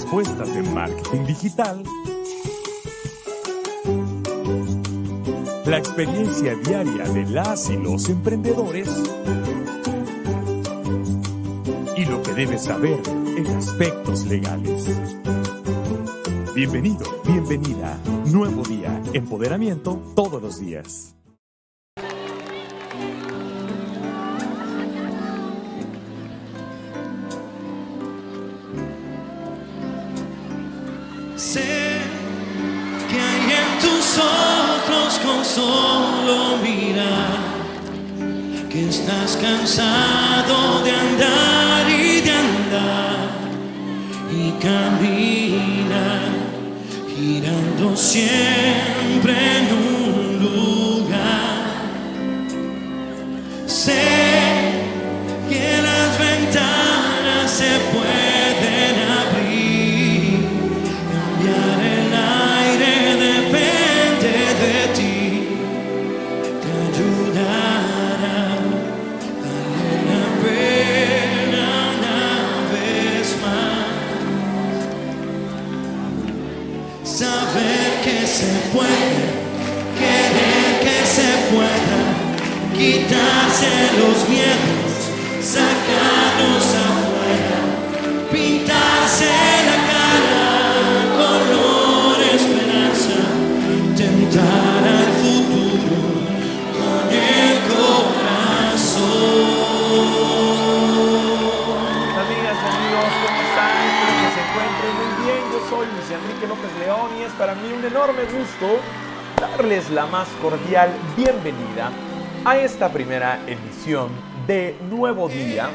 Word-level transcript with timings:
Respuestas 0.00 0.54
de 0.54 0.62
marketing 0.62 1.26
digital. 1.26 1.82
La 5.66 5.76
experiencia 5.76 6.54
diaria 6.54 7.04
de 7.04 7.26
las 7.26 7.68
y 7.68 7.76
los 7.76 8.08
emprendedores 8.08 8.88
y 11.98 12.04
lo 12.06 12.22
que 12.22 12.32
debes 12.32 12.62
saber 12.62 12.98
en 13.36 13.46
aspectos 13.48 14.24
legales. 14.24 14.86
Bienvenido, 16.54 17.04
bienvenida. 17.26 17.98
Nuevo 18.24 18.62
día, 18.62 19.02
empoderamiento 19.12 20.00
todos 20.16 20.40
los 20.40 20.60
días. 20.60 21.14
Solo 35.54 36.58
mirar 36.62 37.38
que 38.70 38.88
estás 38.88 39.36
cansado 39.36 40.84
de 40.84 40.90
andar 40.92 41.90
y 41.90 42.20
de 42.20 42.30
andar 42.30 43.18
y 44.30 44.50
caminar 44.62 46.20
girando 47.16 47.96
siempre 47.96 49.32
en 49.58 49.66
un 49.72 49.99
darles 109.50 109.90
la 109.90 110.06
más 110.06 110.28
cordial 110.40 110.90
bienvenida 111.16 111.90
a 112.44 112.56
esta 112.58 112.92
primera 112.92 113.40
edición 113.46 114.10
de 114.46 114.76
Nuevo 114.88 115.28
Día. 115.28 115.68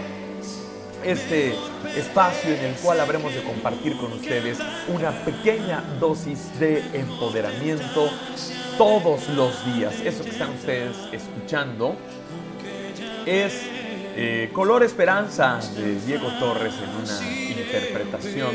Este 1.04 1.54
espacio 1.96 2.54
en 2.54 2.66
el 2.66 2.74
cual 2.76 3.00
habremos 3.00 3.34
de 3.34 3.44
compartir 3.44 3.98
con 3.98 4.14
ustedes 4.14 4.60
una 4.88 5.12
pequeña 5.26 5.82
dosis 6.00 6.58
de 6.60 6.84
empoderamiento 6.94 8.10
todos 8.78 9.28
los 9.30 9.66
días. 9.74 9.94
Eso 10.04 10.24
que 10.24 10.30
están 10.30 10.52
ustedes 10.52 10.96
escuchando 11.12 11.96
es 13.26 13.62
eh, 14.16 14.50
Color 14.54 14.84
Esperanza 14.84 15.60
de 15.76 16.00
Diego 16.02 16.28
Torres 16.40 16.74
en 16.82 16.90
una 16.90 17.60
interpretación 17.60 18.52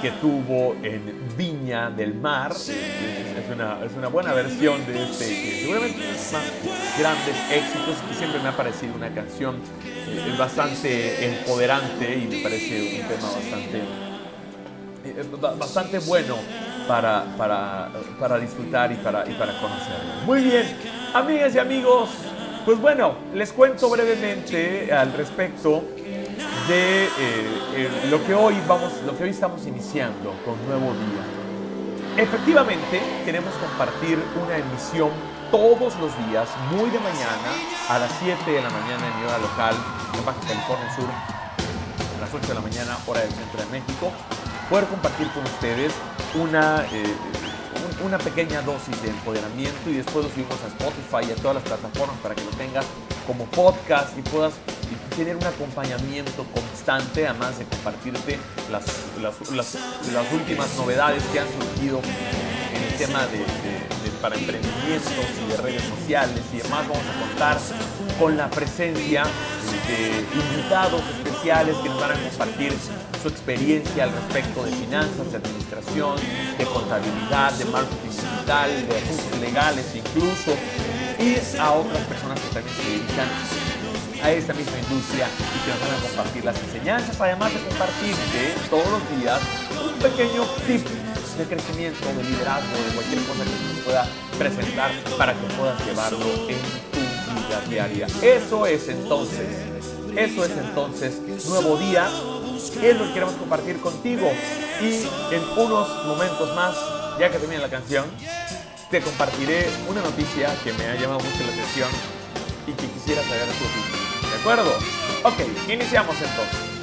que 0.00 0.10
tuvo 0.12 0.74
en 0.82 1.36
Viña 1.36 1.55
del 1.70 2.14
Mar. 2.14 2.52
Eh, 2.68 3.32
Es 3.36 3.54
una, 3.54 3.84
es 3.84 3.92
una 3.96 4.08
buena 4.08 4.32
versión 4.32 4.84
de 4.86 5.02
este, 5.04 5.26
que 5.26 5.60
seguramente 5.62 5.98
es 6.10 6.32
más 6.32 6.42
grandes 6.98 7.36
éxitos, 7.50 7.96
que 8.08 8.14
siempre 8.14 8.40
me 8.40 8.48
ha 8.48 8.56
parecido 8.56 8.94
una 8.94 9.08
canción 9.10 9.56
eh, 9.84 10.34
bastante 10.38 11.26
empoderante 11.26 12.16
y 12.18 12.26
me 12.26 12.38
parece 12.42 13.00
un 13.00 13.08
tema 13.08 13.30
bastante 13.32 13.78
eh, 15.04 15.24
ba- 15.40 15.54
bastante 15.54 15.98
bueno 16.00 16.36
para, 16.88 17.24
para, 17.36 17.90
para 18.18 18.38
disfrutar 18.38 18.90
y 18.92 18.96
para, 18.96 19.28
y 19.28 19.34
para 19.34 19.52
conocerlo. 19.60 20.24
Muy 20.24 20.42
bien, 20.42 20.66
amigas 21.14 21.54
y 21.54 21.58
amigos, 21.58 22.10
pues 22.64 22.80
bueno, 22.80 23.14
les 23.34 23.52
cuento 23.52 23.88
brevemente 23.90 24.92
al 24.92 25.12
respecto 25.12 25.84
de 26.68 27.04
eh, 27.04 27.08
eh, 27.76 27.88
lo 28.10 28.24
que 28.26 28.34
hoy 28.34 28.54
vamos, 28.66 28.92
lo 29.06 29.16
que 29.16 29.24
hoy 29.24 29.30
estamos 29.30 29.64
iniciando 29.66 30.32
con 30.44 30.54
Nuevo 30.66 30.92
Día. 30.94 31.45
Efectivamente, 32.16 33.00
queremos 33.24 33.52
compartir 33.54 34.18
una 34.42 34.56
emisión 34.56 35.10
todos 35.50 35.94
los 35.96 36.10
días, 36.26 36.48
muy 36.72 36.88
de 36.90 36.98
mañana, 36.98 37.50
a 37.90 37.98
las 37.98 38.10
7 38.20 38.50
de 38.50 38.62
la 38.62 38.70
mañana 38.70 39.06
en 39.06 39.20
mi 39.20 39.26
hora 39.26 39.38
local, 39.38 39.74
en 40.18 40.24
Baja 40.24 40.40
California 40.40 40.94
Sur, 40.96 41.08
a 42.16 42.20
las 42.20 42.32
8 42.32 42.48
de 42.48 42.54
la 42.54 42.60
mañana, 42.60 42.96
hora 43.06 43.20
del 43.20 43.30
centro 43.32 43.60
de 43.60 43.66
México, 43.66 44.10
poder 44.70 44.86
compartir 44.86 45.28
con 45.32 45.44
ustedes 45.44 45.92
una, 46.34 46.84
eh, 46.90 47.14
un- 48.00 48.06
una 48.06 48.18
pequeña 48.18 48.62
dosis 48.62 49.00
de 49.02 49.10
empoderamiento 49.10 49.90
y 49.90 49.94
después 49.94 50.24
lo 50.24 50.30
subimos 50.30 50.56
a 50.64 50.68
Spotify 50.68 51.28
y 51.28 51.32
a 51.32 51.36
todas 51.36 51.56
las 51.56 51.64
plataformas 51.64 52.16
para 52.22 52.34
que 52.34 52.42
lo 52.44 52.50
tengas 52.52 52.86
como 53.26 53.44
podcast 53.44 54.16
y 54.18 54.22
puedas 54.22 54.54
tener 55.16 55.36
un 55.36 55.44
acompañamiento 55.44 56.44
constante, 56.54 57.26
además 57.26 57.58
de 57.58 57.64
compartirte 57.64 58.38
las, 58.70 58.84
las, 59.22 59.34
las- 59.52 60.32
últimas 60.32 60.68
novedades 60.76 61.22
que 61.32 61.40
han 61.40 61.46
surgido 61.48 62.00
en 62.74 62.82
el 62.82 62.94
tema 62.94 63.26
de- 63.26 63.38
de- 63.38 63.86
para 64.20 64.34
emprendimientos 64.36 65.24
y 65.44 65.50
de 65.50 65.56
redes 65.58 65.82
sociales 65.82 66.40
y 66.52 66.56
demás. 66.58 66.86
Vamos 66.88 67.02
a 67.04 67.20
contar 67.28 67.58
con 68.18 68.36
la 68.36 68.48
presencia 68.50 69.24
de 69.88 70.24
invitados 70.34 71.02
especiales 71.16 71.76
que 71.76 71.88
nos 71.88 72.00
van 72.00 72.12
a 72.12 72.14
compartir 72.14 72.72
su 73.22 73.28
experiencia 73.28 74.04
al 74.04 74.12
respecto 74.12 74.64
de 74.64 74.72
finanzas, 74.72 75.30
de 75.30 75.36
administración, 75.38 76.16
de 76.58 76.64
contabilidad, 76.64 77.52
de 77.52 77.64
marketing 77.66 78.08
digital, 78.10 78.70
de 78.88 78.96
asuntos 78.96 79.40
legales 79.40 79.84
incluso, 79.94 80.52
y 81.18 81.58
a 81.58 81.72
otras 81.72 82.02
personas 82.06 82.40
que 82.40 82.48
también 82.54 82.76
se 82.76 82.82
dedican 82.90 83.28
a 84.22 84.30
esta 84.32 84.54
misma 84.54 84.78
industria 84.78 85.28
y 85.28 85.64
que 85.64 85.70
nos 85.70 85.80
van 85.80 85.98
a 85.98 86.02
compartir 86.08 86.44
las 86.44 86.58
enseñanzas, 86.58 87.20
además 87.20 87.52
de 87.52 87.60
compartirte 87.60 88.54
todos 88.70 88.86
los 88.88 89.20
días 89.20 89.40
un 89.84 89.98
pequeño 89.98 90.44
tip 90.66 90.86
de 91.38 91.44
crecimiento, 91.44 92.06
de 92.16 92.24
liderazgo, 92.24 92.76
de 92.76 92.94
cualquier 92.94 93.22
cosa 93.24 93.44
que 93.44 93.76
se 93.76 93.82
pueda 93.82 94.06
presentar 94.38 94.90
para 95.18 95.34
que 95.34 95.46
puedas 95.54 95.84
llevarlo 95.84 96.26
en 96.48 96.58
tu 96.92 97.40
vida 97.40 97.60
diaria. 97.68 98.06
Eso 98.22 98.66
es 98.66 98.88
entonces, 98.88 99.48
eso 100.16 100.44
es 100.44 100.50
entonces 100.52 101.20
nuevo 101.48 101.76
día, 101.76 102.08
es 102.82 102.96
lo 102.96 103.06
que 103.06 103.12
queremos 103.12 103.34
compartir 103.34 103.80
contigo 103.80 104.30
y 104.80 105.34
en 105.34 105.42
unos 105.56 106.06
momentos 106.06 106.54
más, 106.54 106.74
ya 107.18 107.30
que 107.30 107.38
termine 107.38 107.60
la 107.60 107.68
canción, 107.68 108.06
te 108.90 109.00
compartiré 109.00 109.68
una 109.88 110.00
noticia 110.00 110.54
que 110.62 110.72
me 110.72 110.86
ha 110.86 110.94
llamado 110.94 111.20
mucho 111.20 111.38
la 111.44 111.52
atención 111.52 111.90
y 112.66 112.72
que 112.72 112.86
quisiera 112.86 113.22
saber 113.22 113.46
tu 113.46 113.64
opinión. 113.64 114.05
¿De 114.46 114.52
acuerdo? 114.52 114.78
Ok, 115.24 115.40
iniciamos 115.68 116.14
entonces. 116.22 116.76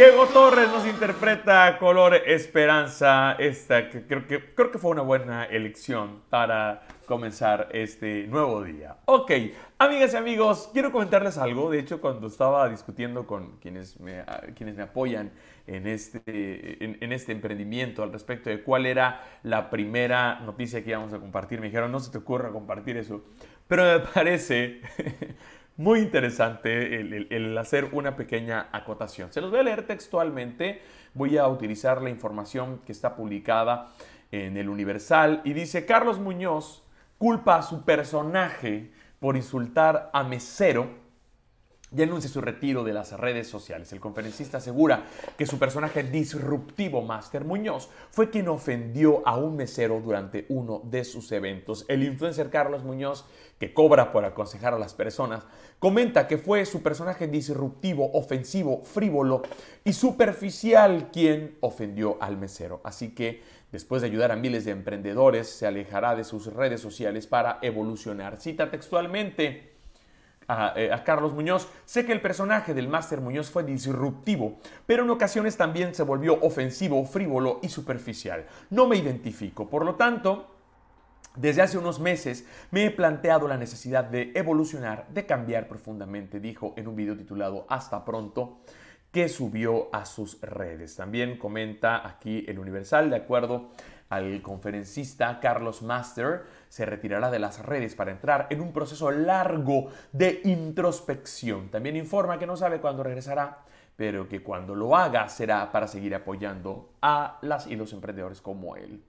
Diego 0.00 0.24
Torres 0.28 0.70
nos 0.70 0.86
interpreta 0.86 1.76
Color 1.78 2.22
Esperanza. 2.24 3.32
Esta 3.32 3.90
que 3.90 4.06
creo 4.06 4.70
que 4.70 4.78
fue 4.78 4.92
una 4.92 5.02
buena 5.02 5.44
elección 5.44 6.22
para 6.30 6.84
comenzar 7.04 7.68
este 7.72 8.26
nuevo 8.26 8.64
día. 8.64 8.96
Ok, 9.04 9.30
amigas 9.76 10.14
y 10.14 10.16
amigos, 10.16 10.70
quiero 10.72 10.90
comentarles 10.90 11.36
algo. 11.36 11.70
De 11.70 11.80
hecho, 11.80 12.00
cuando 12.00 12.28
estaba 12.28 12.66
discutiendo 12.70 13.26
con 13.26 13.58
quienes 13.58 14.00
me, 14.00 14.20
ah, 14.20 14.40
apoyan 14.82 15.32
en 15.66 15.86
este, 15.86 16.82
en 16.82 17.12
este 17.12 17.32
emprendimiento 17.32 18.02
al 18.02 18.10
respecto 18.10 18.48
de 18.48 18.62
cuál 18.62 18.86
era 18.86 19.20
la 19.42 19.68
primera 19.68 20.40
noticia 20.40 20.82
que 20.82 20.88
íbamos 20.88 21.12
a 21.12 21.18
compartir, 21.18 21.60
me 21.60 21.66
dijeron, 21.66 21.92
no 21.92 22.00
se 22.00 22.10
te 22.10 22.16
ocurra 22.16 22.48
compartir 22.48 22.96
eso. 22.96 23.20
Pero 23.68 23.84
me 23.84 24.00
parece 24.00 24.80
muy 25.80 26.00
interesante 26.00 27.00
el, 27.00 27.56
hacer 27.56 27.88
una 27.92 28.14
pequeña 28.14 28.68
acotación. 28.70 29.32
Se 29.32 29.40
los 29.40 29.50
voy 29.50 29.60
a 29.60 29.62
leer 29.62 29.86
textualmente. 29.86 30.82
Voy 31.14 31.38
a 31.38 31.48
utilizar 31.48 32.02
la 32.02 32.10
información 32.10 32.82
que 32.84 32.92
está 32.92 33.16
publicada 33.16 33.88
en 34.30 34.58
el 34.58 34.68
Universal 34.68 35.40
y 35.42 35.54
dice, 35.54 35.86
Carlos 35.86 36.18
Muñoz 36.18 36.84
culpa 37.16 37.56
a 37.56 37.62
su 37.62 37.82
personaje 37.82 38.92
por 39.20 39.36
insultar 39.36 40.10
a 40.12 40.22
mesero 40.22 40.90
y 41.94 42.02
anuncia 42.02 42.30
su 42.30 42.40
retiro 42.40 42.84
de 42.84 42.92
las 42.92 43.12
redes 43.18 43.48
sociales. 43.48 43.92
El 43.92 44.00
conferencista 44.00 44.58
asegura 44.58 45.04
que 45.36 45.46
su 45.46 45.58
personaje 45.58 46.02
disruptivo, 46.02 47.02
Master 47.02 47.44
Muñoz, 47.44 47.88
fue 48.10 48.30
quien 48.30 48.48
ofendió 48.48 49.26
a 49.26 49.36
un 49.36 49.56
mesero 49.56 50.00
durante 50.00 50.46
uno 50.48 50.80
de 50.84 51.04
sus 51.04 51.32
eventos. 51.32 51.84
El 51.88 52.04
influencer 52.04 52.50
Carlos 52.50 52.84
Muñoz, 52.84 53.24
que 53.58 53.74
cobra 53.74 54.12
por 54.12 54.24
aconsejar 54.24 54.74
a 54.74 54.78
las 54.78 54.94
personas, 54.94 55.44
comenta 55.78 56.28
que 56.28 56.38
fue 56.38 56.64
su 56.64 56.82
personaje 56.82 57.26
disruptivo, 57.26 58.10
ofensivo, 58.12 58.82
frívolo 58.82 59.42
y 59.84 59.92
superficial 59.92 61.10
quien 61.12 61.56
ofendió 61.60 62.16
al 62.20 62.36
mesero. 62.36 62.80
Así 62.84 63.14
que 63.14 63.60
Después 63.72 64.02
de 64.02 64.08
ayudar 64.08 64.32
a 64.32 64.36
miles 64.36 64.64
de 64.64 64.72
emprendedores, 64.72 65.48
se 65.48 65.64
alejará 65.64 66.16
de 66.16 66.24
sus 66.24 66.52
redes 66.52 66.80
sociales 66.80 67.28
para 67.28 67.60
evolucionar. 67.62 68.40
Cita 68.40 68.68
textualmente 68.68 69.69
a, 70.50 70.72
eh, 70.76 70.92
a 70.92 71.04
Carlos 71.04 71.32
Muñoz. 71.32 71.68
Sé 71.84 72.04
que 72.04 72.12
el 72.12 72.20
personaje 72.20 72.74
del 72.74 72.88
Máster 72.88 73.20
Muñoz 73.20 73.50
fue 73.50 73.64
disruptivo, 73.64 74.58
pero 74.86 75.04
en 75.04 75.10
ocasiones 75.10 75.56
también 75.56 75.94
se 75.94 76.02
volvió 76.02 76.38
ofensivo, 76.42 77.04
frívolo 77.04 77.60
y 77.62 77.68
superficial. 77.68 78.46
No 78.70 78.86
me 78.86 78.96
identifico. 78.96 79.68
Por 79.68 79.84
lo 79.84 79.94
tanto, 79.94 80.48
desde 81.36 81.62
hace 81.62 81.78
unos 81.78 82.00
meses 82.00 82.44
me 82.72 82.84
he 82.84 82.90
planteado 82.90 83.46
la 83.46 83.56
necesidad 83.56 84.04
de 84.04 84.32
evolucionar, 84.34 85.06
de 85.10 85.26
cambiar 85.26 85.68
profundamente, 85.68 86.40
dijo 86.40 86.74
en 86.76 86.88
un 86.88 86.96
video 86.96 87.16
titulado 87.16 87.66
Hasta 87.68 88.04
pronto 88.04 88.58
que 89.12 89.28
subió 89.28 89.88
a 89.92 90.04
sus 90.06 90.40
redes. 90.40 90.96
También 90.96 91.38
comenta 91.38 92.06
aquí 92.06 92.44
el 92.48 92.58
Universal, 92.58 93.10
de 93.10 93.16
acuerdo 93.16 93.70
al 94.10 94.42
conferencista 94.42 95.38
Carlos 95.40 95.82
Master, 95.82 96.44
se 96.68 96.84
retirará 96.84 97.30
de 97.30 97.38
las 97.38 97.64
redes 97.64 97.94
para 97.94 98.10
entrar 98.10 98.48
en 98.50 98.60
un 98.60 98.72
proceso 98.72 99.10
largo 99.10 99.88
de 100.12 100.40
introspección. 100.44 101.70
También 101.70 101.96
informa 101.96 102.38
que 102.38 102.46
no 102.46 102.56
sabe 102.56 102.80
cuándo 102.80 103.04
regresará, 103.04 103.60
pero 103.96 104.28
que 104.28 104.42
cuando 104.42 104.74
lo 104.74 104.96
haga 104.96 105.28
será 105.28 105.70
para 105.70 105.86
seguir 105.86 106.14
apoyando 106.14 106.94
a 107.00 107.38
las 107.42 107.68
y 107.68 107.76
los 107.76 107.92
emprendedores 107.92 108.40
como 108.40 108.76
él. 108.76 109.02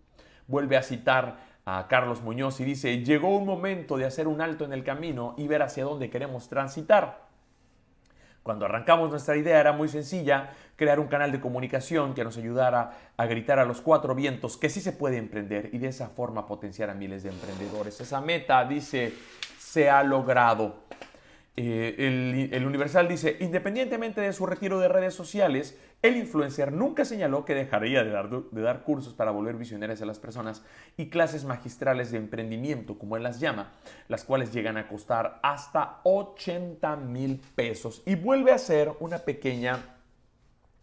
Vuelve 0.48 0.78
a 0.78 0.84
citar 0.84 1.38
a 1.66 1.88
Carlos 1.88 2.22
Muñoz 2.22 2.60
y 2.60 2.66
dice, 2.66 3.04
llegó 3.04 3.36
un 3.36 3.46
momento 3.46 3.98
de 3.98 4.06
hacer 4.06 4.28
un 4.28 4.40
alto 4.40 4.66
en 4.66 4.74
el 4.74 4.84
camino 4.84 5.34
y 5.38 5.48
ver 5.48 5.64
hacia 5.64 5.84
dónde 5.84 6.10
queremos 6.10 6.48
transitar. 6.48 7.31
Cuando 8.44 8.66
arrancamos 8.66 9.10
nuestra 9.10 9.38
idea 9.38 9.60
era 9.60 9.72
muy 9.72 9.88
sencilla, 9.88 10.52
crear 10.76 11.00
un 11.00 11.08
canal 11.08 11.32
de 11.32 11.40
comunicación 11.40 12.16
que 12.16 12.24
nos 12.24 12.38
ayudara 12.38 12.98
a 13.16 13.26
gritar 13.28 13.60
a 13.60 13.66
los 13.66 13.82
cuatro 13.82 14.16
vientos 14.16 14.58
que 14.58 14.70
sí 14.70 14.82
se 14.82 14.94
puede 14.94 15.18
emprender 15.18 15.70
y 15.74 15.78
de 15.78 15.90
esa 15.90 16.10
forma 16.10 16.48
potenciar 16.48 16.90
a 16.90 16.96
miles 16.96 17.22
de 17.22 17.30
emprendedores. 17.30 18.02
Esa 18.02 18.20
meta, 18.20 18.66
dice, 18.66 19.14
se 19.60 19.90
ha 19.92 20.02
logrado. 20.04 20.86
Eh, 21.56 21.96
el, 22.00 22.50
el 22.52 22.66
Universal 22.66 23.08
dice, 23.08 23.38
independientemente 23.42 24.22
de 24.22 24.34
su 24.34 24.48
retiro 24.48 24.80
de 24.80 24.88
redes 24.88 25.14
sociales, 25.14 25.78
el 26.02 26.18
influencer 26.18 26.74
nunca 26.74 27.06
señaló 27.06 27.46
que 27.46 27.54
dejaría 27.54 28.04
de 28.04 28.10
dar, 28.62 28.84
cursos 28.84 29.14
para 29.14 29.32
volver 29.32 29.56
visionarias 29.56 30.02
a 30.02 30.06
las 30.06 30.20
personas 30.20 30.64
y 30.98 31.10
clases 31.10 31.46
magistrales 31.46 32.12
de 32.12 32.18
emprendimiento, 32.18 32.98
como 32.98 33.18
él 33.18 33.24
las 33.24 33.40
llama, 33.40 33.72
las 34.08 34.24
cuales 34.24 34.52
llegan 34.52 34.78
a 34.78 34.88
costar 34.88 35.40
hasta 35.44 36.00
80 36.04 36.96
mil 36.96 37.40
pesos. 37.56 38.02
Y 38.06 38.16
vuelve 38.16 38.52
a 38.52 38.58
ser 38.58 38.92
una 39.00 39.20
pequeña 39.20 40.01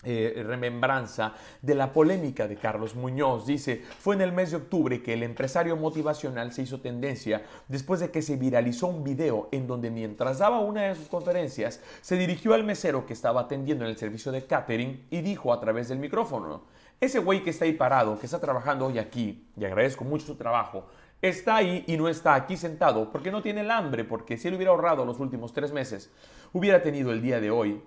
eh, 0.09 0.43
remembranza 0.43 1.35
de 1.61 1.75
la 1.75 1.93
polémica 1.93 2.49
de 2.49 2.57
Carlos 2.57 2.95
Muñoz. 2.95 3.47
Dice, 3.47 3.83
fue 3.99 4.15
en 4.15 4.23
el 4.23 4.33
mes 4.33 4.51
de 4.51 4.57
octubre 4.57 5.03
que 5.03 5.13
el 5.13 5.23
empresario 5.23 5.77
motivacional 5.77 6.51
se 6.53 6.63
hizo 6.63 6.81
tendencia 6.81 7.43
después 7.69 8.01
de 8.01 8.11
que 8.11 8.23
se 8.23 8.37
viralizó 8.37 8.87
un 8.87 9.05
video 9.05 9.51
en 9.53 9.67
donde 9.67 9.91
mientras 9.91 10.39
daba 10.39 10.61
una 10.61 10.85
de 10.85 10.95
sus 10.95 11.09
conferencias, 11.09 11.83
se 12.01 12.17
dirigió 12.17 12.55
al 12.55 12.65
mesero 12.65 13.05
que 13.05 13.13
estaba 13.13 13.43
atendiendo 13.43 13.85
en 13.85 13.91
el 13.91 13.99
servicio 13.99 14.33
de 14.33 14.47
catering 14.47 15.07
y 15.11 15.21
dijo 15.21 15.53
a 15.53 15.61
través 15.61 15.89
del 15.89 15.99
micrófono, 15.99 16.63
ese 17.01 17.19
güey 17.19 17.43
que 17.43 17.51
está 17.51 17.67
ahí 17.67 17.75
parado, 17.75 18.19
que 18.19 18.25
está 18.25 18.41
trabajando 18.41 18.87
hoy 18.87 18.99
aquí, 18.99 19.47
y 19.57 19.65
agradezco 19.67 20.05
mucho 20.05 20.25
su 20.25 20.37
trabajo, 20.37 20.87
está 21.21 21.57
ahí 21.57 21.85
y 21.87 21.99
no 21.99 22.09
está 22.09 22.35
aquí 22.35 22.57
sentado 22.57 23.11
porque 23.13 23.31
no 23.31 23.43
tiene 23.43 23.61
el 23.61 23.71
hambre, 23.71 24.05
porque 24.05 24.39
si 24.39 24.49
él 24.49 24.55
hubiera 24.55 24.71
ahorrado 24.71 25.05
los 25.05 25.21
últimos 25.21 25.53
tres 25.53 25.73
meses, 25.73 26.11
hubiera 26.55 26.83
tenido 26.83 27.13
el 27.13 27.21
día 27.21 27.41
de 27.41 27.51
hoy 27.51 27.83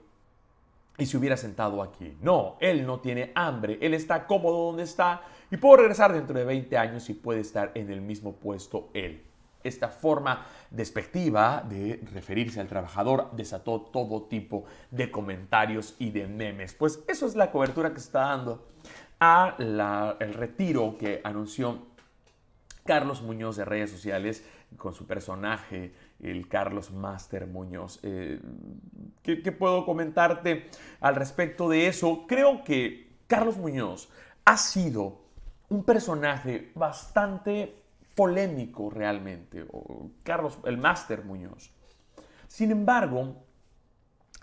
y 1.02 1.08
se 1.08 1.18
hubiera 1.18 1.36
sentado 1.36 1.82
aquí. 1.82 2.16
No, 2.22 2.58
él 2.60 2.86
no 2.86 3.00
tiene 3.00 3.32
hambre, 3.34 3.80
él 3.82 3.96
está 3.96 4.28
cómodo 4.28 4.68
donde 4.68 4.84
está 4.84 5.24
y 5.50 5.58
puede 5.58 5.78
regresar 5.78 6.14
dentro 6.14 6.38
de 6.38 6.46
20 6.46 6.78
años 6.78 7.10
y 7.10 7.16
puede 7.16 7.40
estar 7.40 7.72
en 7.74 7.90
el 7.90 8.02
mismo 8.02 8.34
puesto 8.34 8.90
él. 8.94 9.24
Esta 9.64 9.90
forma 9.90 10.46
despectiva 10.70 11.66
de 11.68 12.04
referirse 12.14 12.60
al 12.60 12.68
trabajador 12.68 13.32
desató 13.32 13.82
todo 13.82 14.24
tipo 14.24 14.66
de 14.92 15.10
comentarios 15.10 15.96
y 15.98 16.12
de 16.12 16.28
memes. 16.28 16.76
Pues 16.76 17.00
eso 17.08 17.26
es 17.26 17.36
la 17.36 17.50
cobertura 17.50 17.90
que 17.90 18.00
se 18.00 18.06
está 18.06 18.22
dando 18.22 18.68
a 19.20 19.56
el 20.20 20.34
retiro 20.36 20.98
que 21.00 21.22
anunció 21.24 21.80
Carlos 22.86 23.24
Muñoz 23.24 23.56
de 23.56 23.66
redes 23.66 23.90
sociales 23.90 24.44
con 24.78 24.94
su 24.94 25.06
personaje, 25.06 25.94
el 26.20 26.48
Carlos 26.48 26.92
Master 26.92 27.48
Muñoz. 27.48 28.00
Eh, 28.04 28.40
¿qué, 29.24 29.52
puedo 29.52 29.86
comentarte 29.86 30.70
al 31.00 31.16
respecto 31.16 31.70
de 31.70 31.88
eso? 31.88 32.26
Creo 32.28 32.64
que 32.64 33.12
Carlos 33.28 33.58
Muñoz 33.58 34.10
ha 34.46 34.58
sido 34.58 35.22
un 35.70 35.84
personaje 35.84 36.72
bastante 36.76 37.84
polémico 38.16 38.90
realmente, 38.90 39.66
Carlos, 40.24 40.60
el 40.66 40.78
Master 40.78 41.24
Muñoz. 41.24 41.72
Sin 42.48 42.72
embargo, 42.72 43.44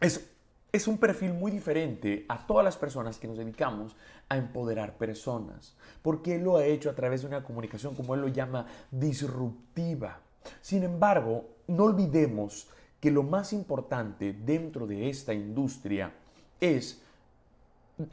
es, 0.01 0.35
es 0.71 0.87
un 0.87 0.99
perfil 0.99 1.33
muy 1.33 1.51
diferente 1.51 2.27
a 2.29 2.47
todas 2.47 2.65
las 2.65 2.77
personas 2.77 3.19
que 3.19 3.27
nos 3.27 3.39
dedicamos 3.39 3.97
a 4.29 4.37
empoderar 4.37 4.99
personas, 4.99 5.77
porque 6.03 6.37
él 6.37 6.45
lo 6.45 6.59
ha 6.59 6.67
hecho 6.67 6.91
a 6.91 6.95
través 6.95 7.23
de 7.23 7.29
una 7.29 7.43
comunicación, 7.43 7.95
como 7.95 8.15
él 8.15 8.21
lo 8.21 8.29
llama, 8.29 8.67
disruptiva. 8.91 10.21
Sin 10.61 10.83
embargo, 10.83 11.49
no 11.67 11.85
olvidemos 11.85 12.69
que 13.01 13.11
lo 13.11 13.23
más 13.23 13.53
importante 13.53 14.33
dentro 14.33 14.87
de 14.87 15.09
esta 15.09 15.33
industria 15.33 16.13
es 16.61 17.03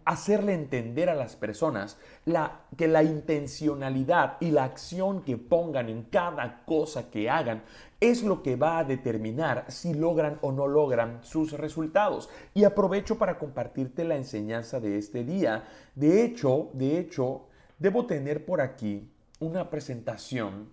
hacerle 0.04 0.54
entender 0.54 1.10
a 1.10 1.16
las 1.16 1.36
personas 1.36 1.98
que 2.76 2.88
la 2.88 3.04
intencionalidad 3.04 4.38
y 4.40 4.52
la 4.52 4.64
acción 4.64 5.24
que 5.24 5.38
pongan 5.38 5.90
en 5.90 6.04
cada 6.04 6.64
cosa 6.66 7.10
que 7.10 7.30
hagan 7.30 7.64
es 8.00 8.24
lo 8.24 8.44
que 8.44 8.56
va 8.56 8.80
a 8.80 8.84
determinar 8.84 9.66
si 9.70 9.94
logran 9.94 10.38
o 10.42 10.52
no 10.52 10.68
logran 10.68 11.24
sus 11.24 11.54
resultados. 11.54 12.30
Y 12.54 12.64
aprovecho 12.64 13.18
para 13.18 13.38
compartirte 13.38 14.04
la 14.04 14.16
enseñanza 14.16 14.80
de 14.80 14.98
este 14.98 15.24
día. 15.24 15.64
De 15.96 16.24
hecho, 16.24 16.70
de 16.74 17.00
hecho, 17.00 17.48
debo 17.80 18.06
tener 18.06 18.46
por 18.46 18.62
aquí 18.62 19.10
una 19.40 19.70
presentación 19.70 20.70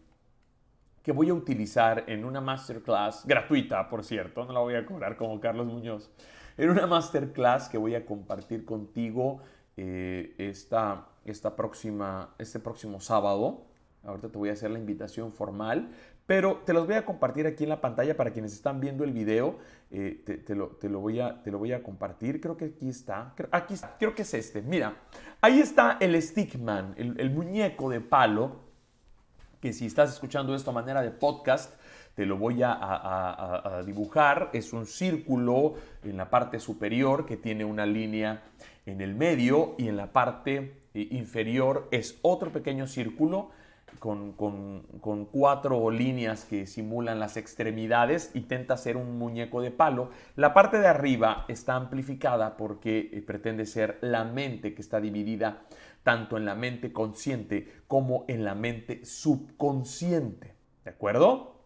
que 1.03 1.13
voy 1.13 1.31
a 1.31 1.35
utilizar 1.35 2.05
en 2.07 2.25
una 2.25 2.41
masterclass 2.41 3.27
gratuita, 3.27 3.89
por 3.89 4.05
cierto, 4.05 4.45
no 4.45 4.53
la 4.53 4.61
voy 4.61 4.77
a 4.77 4.87
cobrar 4.87 5.17
como 5.17 5.41
Carlos 5.41 5.67
Muñoz, 5.67 6.11
en 6.57 6.71
una 6.71 6.87
masterclass 6.87 7.69
que 7.69 7.79
voy 7.79 7.95
a 7.95 8.05
compartir 8.05 8.65
contigo 8.65 9.41
eh, 9.77 10.35
esta, 10.39 11.09
esta 11.25 11.57
próxima, 11.57 12.35
este 12.39 12.59
próximo 12.59 13.01
sábado. 13.01 13.67
Ahorita 14.05 14.29
te 14.29 14.39
voy 14.39 14.51
a 14.51 14.53
hacer 14.53 14.71
la 14.71 14.79
invitación 14.79 15.33
formal, 15.33 15.91
pero 16.27 16.63
te 16.67 16.73
los 16.73 16.87
voy 16.87 16.97
a 16.97 17.05
compartir 17.05 17.47
aquí 17.47 17.63
en 17.63 17.71
la 17.71 17.81
pantalla 17.81 18.17
para 18.17 18.33
quienes 18.33 18.53
están 18.53 18.81
viendo 18.81 19.05
el 19.05 19.13
video. 19.13 19.59
Eh, 19.91 20.43
te, 20.45 20.55
lo, 20.55 20.69
voy 21.01 21.21
a, 21.21 21.43
te, 21.43 21.51
lo, 21.51 21.59
voy 21.59 21.73
a, 21.73 21.83
compartir. 21.83 22.41
Creo 22.41 22.57
que 22.57 22.67
aquí 22.67 22.89
está. 22.89 23.35
Aquí 23.51 23.75
creo 23.99 24.15
que 24.15 24.23
es 24.23 24.35
este. 24.35 24.61
Mira, 24.61 24.97
ahí 25.41 25.61
está 25.61 25.99
el 26.01 26.21
Stickman, 26.21 26.95
el, 26.97 27.19
el 27.19 27.31
muñeco 27.31 27.89
de 27.89 28.01
palo, 28.01 28.57
que 29.61 29.73
si 29.73 29.87
estás 29.87 30.13
escuchando 30.13 30.55
esto 30.55 30.71
a 30.71 30.75
manera 30.75 31.03
de 31.03 31.11
podcast, 31.11 31.75
te 32.15 32.27
lo 32.27 32.37
voy 32.37 32.61
a, 32.63 33.83
dibujar. 33.87 34.51
Es 34.53 34.73
un 34.73 34.87
círculo 34.87 35.75
en 36.05 36.17
la 36.17 36.31
parte 36.31 36.61
superior 36.61 37.27
que 37.27 37.37
tiene 37.37 37.65
una 37.65 37.87
línea 37.87 38.43
en 38.87 39.01
el 39.01 39.15
medio 39.15 39.75
y 39.79 39.89
en 39.89 39.97
la 39.97 40.13
parte 40.13 40.83
eh, 40.95 41.09
inferior 41.11 41.89
es 41.91 42.19
otro 42.23 42.51
pequeño 42.51 42.87
círculo 42.87 43.51
con, 43.99 45.27
cuatro 45.31 45.91
líneas 45.91 46.45
que 46.45 46.67
simulan 46.67 47.21
las 47.21 47.37
extremidades, 47.37 48.31
intenta 48.35 48.77
ser 48.77 48.97
un 48.97 49.19
muñeco 49.19 49.63
de 49.63 49.71
palo. 49.71 50.11
La 50.35 50.55
parte 50.55 50.79
de 50.79 50.89
arriba 50.89 51.45
está 51.49 51.77
amplificada 51.77 52.57
porque 52.57 53.11
eh, 53.13 53.23
pretende 53.23 53.67
ser 53.67 53.99
la 54.01 54.25
mente 54.25 54.75
que 54.75 54.83
está 54.83 55.01
dividida 55.01 55.63
tanto 56.03 56.37
en 56.37 56.45
la 56.45 56.57
mente 56.57 56.93
consciente 56.93 57.83
como 57.87 58.25
en 58.29 58.45
la 58.45 58.55
mente 58.55 59.05
subconsciente. 59.05 60.55
¿De 60.85 60.91
acuerdo? 60.91 61.62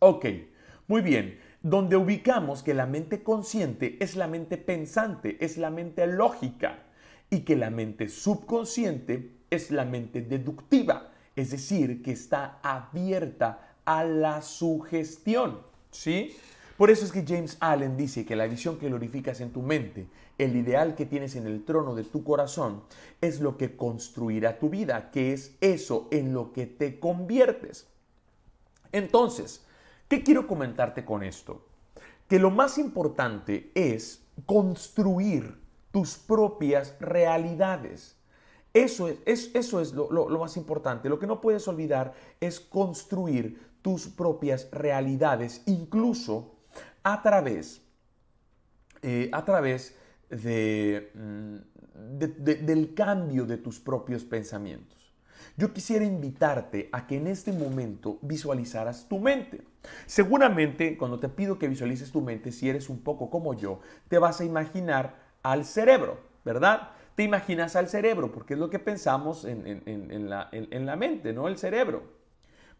Ok, 0.00 0.26
muy 0.88 1.02
bien. 1.02 1.38
Donde 1.62 1.96
ubicamos 1.96 2.62
que 2.62 2.74
la 2.74 2.86
mente 2.86 3.22
consciente 3.22 3.98
es 4.00 4.16
la 4.16 4.26
mente 4.26 4.56
pensante, 4.56 5.36
es 5.40 5.58
la 5.58 5.70
mente 5.70 6.06
lógica, 6.06 6.84
y 7.30 7.40
que 7.40 7.54
la 7.54 7.70
mente 7.70 8.08
subconsciente 8.08 9.30
es 9.50 9.70
la 9.70 9.84
mente 9.84 10.22
deductiva, 10.22 11.12
es 11.36 11.50
decir, 11.50 12.02
que 12.02 12.12
está 12.12 12.58
abierta 12.62 13.76
a 13.84 14.04
la 14.04 14.42
sugestión. 14.42 15.60
¿Sí? 15.90 16.36
Por 16.76 16.90
eso 16.90 17.04
es 17.04 17.12
que 17.12 17.24
James 17.26 17.56
Allen 17.60 17.96
dice 17.96 18.24
que 18.24 18.36
la 18.36 18.46
visión 18.46 18.78
que 18.78 18.88
glorificas 18.88 19.40
en 19.40 19.50
tu 19.50 19.60
mente, 19.60 20.06
el 20.38 20.56
ideal 20.56 20.94
que 20.94 21.04
tienes 21.04 21.36
en 21.36 21.46
el 21.46 21.64
trono 21.64 21.94
de 21.94 22.04
tu 22.04 22.24
corazón, 22.24 22.82
es 23.20 23.40
lo 23.40 23.58
que 23.58 23.76
construirá 23.76 24.58
tu 24.58 24.70
vida, 24.70 25.10
que 25.10 25.34
es 25.34 25.56
eso 25.60 26.08
en 26.10 26.32
lo 26.32 26.52
que 26.52 26.66
te 26.66 26.98
conviertes. 26.98 27.86
Entonces, 28.92 29.66
¿Qué 30.10 30.24
quiero 30.24 30.48
comentarte 30.48 31.04
con 31.04 31.22
esto? 31.22 31.64
Que 32.26 32.40
lo 32.40 32.50
más 32.50 32.78
importante 32.78 33.70
es 33.76 34.26
construir 34.44 35.56
tus 35.92 36.18
propias 36.18 36.96
realidades. 36.98 38.16
Eso 38.74 39.06
es, 39.06 39.52
eso 39.54 39.80
es 39.80 39.92
lo, 39.92 40.28
más 40.36 40.56
importante. 40.56 41.08
Lo 41.08 41.20
que 41.20 41.28
no 41.28 41.40
puedes 41.40 41.68
olvidar 41.68 42.12
es 42.40 42.58
construir 42.58 43.70
tus 43.82 44.08
propias 44.08 44.68
realidades, 44.72 45.62
incluso 45.66 46.56
a 47.04 47.22
través, 47.22 47.80
eh, 49.02 49.30
a 49.32 49.44
través 49.44 49.96
mm, 50.28 51.54
del 52.18 52.94
cambio 52.94 53.46
de 53.46 53.58
tus 53.58 53.78
propios 53.78 54.24
pensamientos. 54.24 54.99
Yo 55.60 55.74
quisiera 55.74 56.06
invitarte 56.06 56.88
a 56.90 57.06
que 57.06 57.18
en 57.18 57.26
este 57.26 57.52
momento 57.52 58.18
visualizaras 58.22 59.06
tu 59.10 59.18
mente. 59.18 59.60
Seguramente 60.06 60.96
cuando 60.96 61.20
te 61.20 61.28
pido 61.28 61.58
que 61.58 61.68
visualices 61.68 62.10
tu 62.12 62.22
mente, 62.22 62.50
si 62.50 62.70
eres 62.70 62.88
un 62.88 63.02
poco 63.02 63.28
como 63.28 63.52
yo, 63.52 63.80
te 64.08 64.16
vas 64.16 64.40
a 64.40 64.46
imaginar 64.46 65.16
al 65.42 65.66
cerebro, 65.66 66.18
¿verdad? 66.46 66.92
Te 67.14 67.24
imaginas 67.24 67.76
al 67.76 67.90
cerebro, 67.90 68.32
porque 68.32 68.54
es 68.54 68.58
lo 68.58 68.70
que 68.70 68.78
pensamos 68.78 69.44
en, 69.44 70.30
la, 70.30 70.48
en 70.50 70.86
la 70.86 70.96
mente, 70.96 71.34
¿no? 71.34 71.46
El 71.46 71.58
cerebro. 71.58 72.04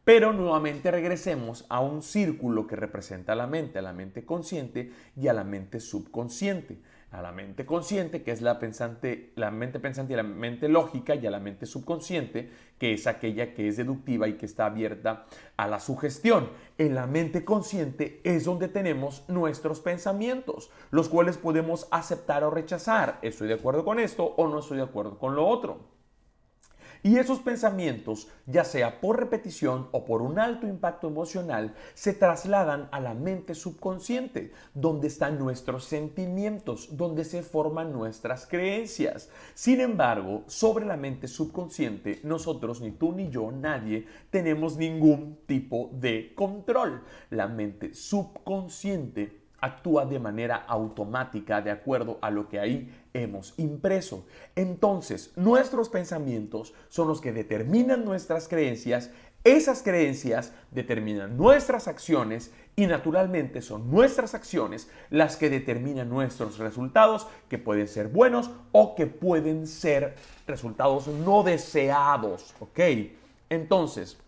Pero 0.03 0.33
nuevamente 0.33 0.91
regresemos 0.91 1.67
a 1.69 1.81
un 1.81 2.01
círculo 2.01 2.67
que 2.67 2.77
representa 2.77 3.35
a 3.35 3.37
la 3.37 3.47
mente, 3.47 3.79
a 3.79 3.83
la 3.83 3.93
mente 3.93 4.25
consciente 4.25 4.91
y 5.15 5.29
a 5.29 5.35
la 5.35 5.45
mente 5.45 5.81
subconsciente 5.81 6.81
a 7.11 7.23
la 7.23 7.33
mente 7.33 7.67
consciente, 7.67 8.23
que 8.23 8.31
es 8.31 8.41
la, 8.41 8.59
pensante, 8.59 9.33
la 9.35 9.51
mente 9.51 9.81
pensante 9.81 10.13
y 10.13 10.17
la 10.17 10.23
mente 10.23 10.69
lógica, 10.69 11.15
y 11.15 11.27
a 11.27 11.31
la 11.31 11.41
mente 11.41 11.67
subconsciente, 11.67 12.51
que 12.79 12.93
es 12.93 13.07
aquella 13.07 13.53
que 13.53 13.69
es 13.69 13.77
deductiva 13.77 14.29
y 14.29 14.35
que 14.35 14.47
está 14.47 14.67
abierta 14.67 15.27
a 15.57 15.67
la 15.67 15.81
sugestión. 15.81 16.49
En 16.79 16.95
la 16.95 17.07
mente 17.07 17.45
consciente 17.45 18.21
es 18.25 18.45
donde 18.45 18.69
tenemos 18.69 19.25
nuestros 19.29 19.81
pensamientos, 19.81 20.71
los 20.91 21.09
cuales 21.09 21.37
podemos 21.37 21.89
aceptar 21.91 22.45
o 22.45 22.51
rechazar. 22.51 23.19
¿Estoy 23.23 23.49
de 23.49 23.55
acuerdo 23.55 23.85
con 23.85 23.99
esto 23.99 24.25
o 24.25 24.49
no 24.49 24.61
estoy 24.61 24.79
de 24.79 24.85
acuerdo 24.85 25.19
con 25.19 25.35
lo 25.35 25.47
otro? 25.47 26.00
Y 27.03 27.17
esos 27.17 27.39
pensamientos, 27.41 28.29
ya 28.47 28.63
sea 28.63 29.01
por 29.01 29.19
repetición 29.19 29.89
o 29.93 30.05
por 30.05 30.21
un 30.21 30.39
alto 30.39 30.67
impacto 30.67 31.09
emocional, 31.09 31.75
se 31.95 32.13
trasladan 32.13 32.89
a 32.93 33.01
la 33.01 33.15
mente 33.15 33.55
subconsciente, 33.55 34.53
donde 34.75 35.09
están 35.09 35.39
nuestros 35.39 35.85
sentimientos, 35.85 36.97
donde 36.97 37.25
se 37.25 37.43
forman 37.43 37.93
nuestras 37.93 38.47
creencias. 38.47 39.31
Sin 39.55 39.81
embargo, 39.81 40.45
sobre 40.47 40.85
la 40.85 40.99
mente 40.99 41.27
subconsciente, 41.27 42.21
nosotros, 42.23 42.83
ni 42.83 42.91
tú 42.91 43.13
ni 43.13 43.31
yo, 43.31 43.51
nadie, 43.51 44.07
tenemos 44.29 44.77
ningún 44.77 45.39
tipo 45.47 45.91
de 45.95 46.35
control. 46.35 47.03
La 47.31 47.49
mente 47.49 47.95
subconsciente 47.95 49.40
actúa 49.61 50.07
de 50.07 50.19
manera 50.19 50.57
automática 50.67 51.61
de 51.61 51.71
acuerdo 51.71 52.19
a 52.23 52.31
lo 52.31 52.49
que 52.49 52.61
ahí 52.61 52.93
hemos 53.13 53.55
impreso. 53.59 54.27
Entonces, 54.57 55.33
nuestros 55.37 55.89
pensamientos 55.89 56.75
son 56.89 57.09
los 57.09 57.21
que 57.21 57.33
determinan 57.33 58.05
nuestras 58.05 58.49
creencias, 58.49 59.11
esas 59.43 59.83
creencias 59.83 60.53
determinan 60.71 61.37
nuestras 61.39 61.89
acciones 61.89 62.53
y 62.77 62.87
naturalmente 62.87 63.63
son 63.63 63.91
nuestras 63.91 64.35
acciones 64.35 64.91
las 65.09 65.37
que 65.37 65.49
determinan 65.49 66.11
nuestros 66.11 66.59
resultados, 66.59 67.27
que 67.49 67.57
pueden 67.57 67.89
ser 67.89 68.09
buenos 68.09 68.51
o 68.73 68.95
que 68.95 69.07
pueden 69.07 69.67
ser 69.67 70.15
resultados 70.47 71.07
no 71.09 71.43
deseados, 71.43 72.55
¿ok? 72.61 72.81
Entonces, 73.49 74.19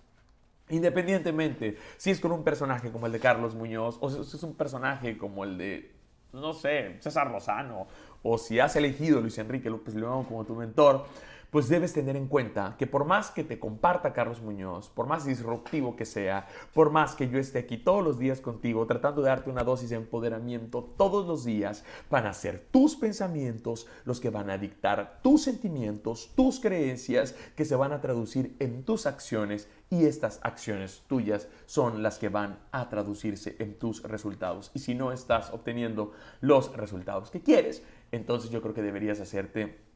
Independientemente 0.73 1.77
si 1.99 2.11
es 2.11 2.19
con 2.19 2.33
un 2.33 2.43
personaje 2.43 2.91
como 2.91 3.07
el 3.07 3.13
de 3.13 3.21
Carlos 3.21 3.55
Muñoz 3.55 3.99
o 4.01 4.11
si 4.11 4.37
es 4.37 4.43
un 4.43 4.55
personaje 4.55 5.19
como 5.19 5.45
el 5.45 5.59
de, 5.59 5.93
no 6.33 6.55
sé, 6.55 6.97
César 7.01 7.31
Lozano 7.31 7.87
o 8.23 8.39
si 8.39 8.59
has 8.59 8.75
elegido 8.75 9.21
Luis 9.21 9.37
Enrique 9.39 9.69
López 9.69 9.95
León 9.95 10.25
como 10.25 10.45
tu 10.45 10.55
mentor, 10.55 11.05
pues 11.53 11.69
debes 11.69 11.93
tener 11.93 12.17
en 12.17 12.29
cuenta 12.29 12.77
que 12.79 12.87
por 12.87 13.05
más 13.05 13.31
que 13.31 13.45
te 13.45 13.61
comparta 13.61 14.15
Carlos 14.15 14.41
Muñoz, 14.41 14.89
por 14.89 15.07
más 15.07 15.27
disruptivo 15.27 15.97
que 15.97 16.07
sea, 16.07 16.49
por 16.73 16.89
más 16.89 17.15
que 17.15 17.29
yo 17.29 17.39
esté 17.39 17.59
aquí 17.59 17.77
todos 17.77 18.03
los 18.03 18.19
días 18.19 18.41
contigo 18.41 18.87
tratando 18.87 19.21
de 19.21 19.29
darte 19.29 19.51
una 19.51 19.63
dosis 19.63 19.91
de 19.91 19.97
empoderamiento 19.97 20.83
todos 20.97 21.27
los 21.27 21.45
días, 21.45 21.85
van 22.09 22.25
a 22.25 22.33
ser 22.33 22.67
tus 22.71 22.97
pensamientos 22.97 23.87
los 24.07 24.19
que 24.19 24.31
van 24.31 24.49
a 24.49 24.57
dictar 24.57 25.21
tus 25.23 25.43
sentimientos, 25.43 26.33
tus 26.35 26.59
creencias, 26.59 27.35
que 27.55 27.67
se 27.67 27.77
van 27.77 27.93
a 27.93 28.01
traducir 28.01 28.57
en 28.59 28.83
tus 28.83 29.05
acciones 29.05 29.69
y 29.91 30.07
estas 30.07 30.41
acciones 30.45 31.03
tuyas 31.07 31.49
son 31.67 32.03
las 32.03 32.19
que 32.19 32.31
van 32.31 32.61
a 32.71 32.89
traducirse 32.89 33.57
en 33.59 33.79
tus 33.79 34.03
resultados. 34.05 34.71
Y 34.73 34.79
si 34.79 34.95
no 34.95 35.13
estás 35.13 35.53
obteniendo 35.53 36.13
los 36.41 36.75
resultados 36.75 37.31
que 37.31 37.43
quieres, 37.43 37.83
entonces 38.11 38.51
yo 38.51 38.63
creo 38.63 38.73
que 38.73 38.81
deberías 38.81 39.21
hacerte 39.21 39.92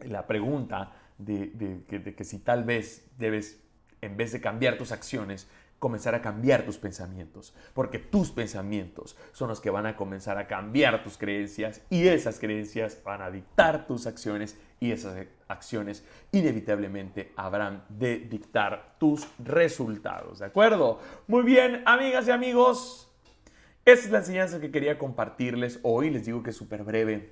la 0.00 0.26
pregunta 0.26 0.92
de, 1.18 1.84
que, 1.88 2.24
si 2.24 2.38
tal 2.38 2.64
vez 2.64 3.06
debes, 3.18 3.60
en 4.00 4.16
vez 4.16 4.32
de 4.32 4.40
cambiar 4.40 4.76
tus 4.76 4.92
acciones, 4.92 5.48
comenzar 5.78 6.14
a 6.14 6.22
cambiar 6.22 6.64
tus 6.64 6.78
pensamientos, 6.78 7.54
porque 7.74 7.98
tus 7.98 8.30
pensamientos 8.30 9.18
son 9.32 9.48
los 9.48 9.60
que 9.60 9.68
van 9.68 9.84
a 9.84 9.96
comenzar 9.96 10.38
a 10.38 10.46
cambiar 10.46 11.04
tus 11.04 11.18
creencias 11.18 11.82
y 11.90 12.08
esas 12.08 12.38
creencias 12.38 13.02
van 13.04 13.20
a 13.20 13.30
dictar 13.30 13.86
tus 13.86 14.06
acciones 14.06 14.56
y 14.80 14.92
esas 14.92 15.26
acciones 15.46 16.02
inevitablemente 16.32 17.32
habrán 17.36 17.84
de 17.90 18.18
dictar 18.18 18.96
tus 18.98 19.28
resultados, 19.38 20.38
¿de 20.38 20.46
acuerdo? 20.46 21.00
Muy 21.26 21.42
bien, 21.42 21.82
amigas 21.84 22.28
y 22.28 22.30
amigos, 22.30 23.12
esa 23.84 24.04
es 24.06 24.10
la 24.10 24.18
enseñanza 24.18 24.60
que 24.60 24.70
quería 24.70 24.96
compartirles 24.96 25.80
hoy, 25.82 26.08
les 26.08 26.24
digo 26.24 26.42
que 26.42 26.50
es 26.50 26.56
súper 26.56 26.84
breve. 26.84 27.28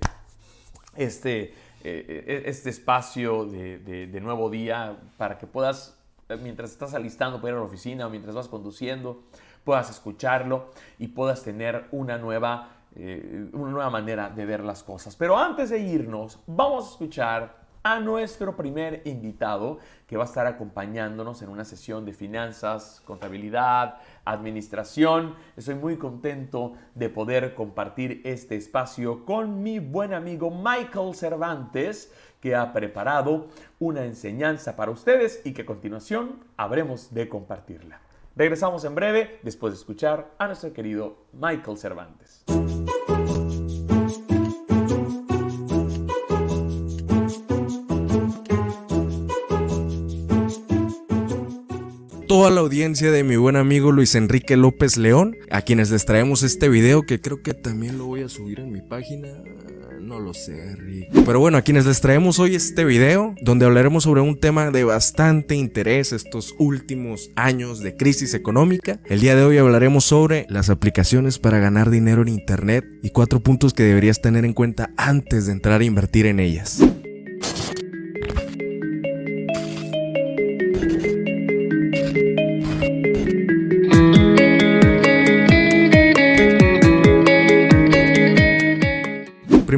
Este, 0.95 1.55
eh, 1.85 2.23
eh, 2.27 2.43
este 2.45 2.69
espacio 2.69 3.43
de, 3.43 4.19
nuevo 4.21 4.49
día 4.49 4.97
para 5.17 5.37
que 5.37 5.47
puedas, 5.47 5.99
eh, 6.29 6.37
mientras 6.37 6.71
estás 6.71 6.93
alistando 6.93 7.41
para 7.41 7.49
ir 7.49 7.55
a 7.55 7.59
la 7.59 7.65
oficina 7.65 8.07
o 8.07 8.09
mientras 8.09 8.33
vas 8.33 8.47
conduciendo, 8.47 9.23
puedas 9.65 9.89
escucharlo 9.89 10.71
y 10.97 11.09
puedas 11.09 11.43
tener 11.43 11.87
una 11.91 12.17
nueva, 12.17 12.69
una 12.95 13.71
nueva 13.71 13.89
manera 13.89 14.29
de 14.29 14.45
ver 14.45 14.63
las 14.63 14.81
cosas. 14.81 15.17
Pero 15.17 15.37
antes 15.37 15.71
de 15.71 15.79
irnos, 15.79 16.39
vamos 16.47 16.85
a 16.85 16.89
escuchar 16.91 17.62
a 17.83 17.99
nuestro 17.99 18.55
primer 18.55 19.01
invitado 19.05 19.77
que 20.07 20.15
va 20.15 20.23
a 20.23 20.27
estar 20.27 20.47
acompañándonos 20.47 21.41
en 21.41 21.49
una 21.49 21.65
sesión 21.65 22.05
de 22.05 22.13
finanzas, 22.13 23.01
contabilidad, 23.05 23.97
administración. 24.23 25.35
Estoy 25.57 25.75
muy 25.75 25.97
contento 25.97 26.73
de 26.95 27.09
poder 27.09 27.53
compartir 27.53 28.21
este 28.23 28.55
espacio 28.55 29.25
con 29.25 29.61
mi 29.61 29.79
buen 29.79 30.13
amigo 30.13 30.49
Michael 30.49 31.13
Cervantes, 31.13 32.13
que 32.39 32.55
ha 32.55 32.73
preparado 32.73 33.47
una 33.79 34.05
enseñanza 34.05 34.75
para 34.75 34.91
ustedes 34.91 35.41
y 35.43 35.53
que 35.53 35.63
a 35.63 35.65
continuación 35.65 36.43
habremos 36.57 37.13
de 37.13 37.27
compartirla. 37.27 38.01
Regresamos 38.35 38.83
en 38.85 38.95
breve 38.95 39.39
después 39.43 39.73
de 39.73 39.79
escuchar 39.79 40.31
a 40.37 40.47
nuestro 40.47 40.73
querido 40.73 41.17
Michael 41.33 41.77
Cervantes. 41.77 42.43
Toda 52.43 52.55
la 52.55 52.59
audiencia 52.59 53.09
de 53.09 53.23
mi 53.23 53.37
buen 53.37 53.55
amigo 53.55 53.93
Luis 53.93 54.15
Enrique 54.15 54.57
López 54.57 54.97
León, 54.97 55.37
a 55.49 55.61
quienes 55.61 55.91
les 55.91 56.03
traemos 56.03 56.43
este 56.43 56.67
video 56.67 57.03
que 57.03 57.21
creo 57.21 57.41
que 57.41 57.53
también 57.53 57.97
lo 57.97 58.05
voy 58.07 58.23
a 58.23 58.27
subir 58.27 58.59
en 58.59 58.69
mi 58.69 58.81
página. 58.81 59.29
No 60.01 60.19
lo 60.19 60.33
sé, 60.33 60.75
Rick. 60.75 61.23
Pero 61.25 61.39
bueno, 61.39 61.57
a 61.57 61.61
quienes 61.61 61.85
les 61.85 62.01
traemos 62.01 62.39
hoy 62.39 62.55
este 62.55 62.83
video, 62.83 63.33
donde 63.41 63.65
hablaremos 63.65 64.03
sobre 64.03 64.19
un 64.19 64.37
tema 64.37 64.71
de 64.71 64.83
bastante 64.83 65.55
interés 65.55 66.11
estos 66.11 66.53
últimos 66.59 67.31
años 67.37 67.79
de 67.79 67.95
crisis 67.95 68.33
económica. 68.33 68.99
El 69.05 69.21
día 69.21 69.37
de 69.37 69.45
hoy 69.45 69.57
hablaremos 69.57 70.03
sobre 70.03 70.45
las 70.49 70.69
aplicaciones 70.69 71.39
para 71.39 71.59
ganar 71.59 71.91
dinero 71.91 72.23
en 72.23 72.27
Internet 72.27 72.83
y 73.01 73.11
cuatro 73.11 73.39
puntos 73.39 73.73
que 73.73 73.83
deberías 73.83 74.21
tener 74.21 74.43
en 74.43 74.51
cuenta 74.51 74.89
antes 74.97 75.45
de 75.45 75.53
entrar 75.53 75.79
a 75.79 75.85
invertir 75.85 76.25
en 76.25 76.41
ellas. 76.41 76.81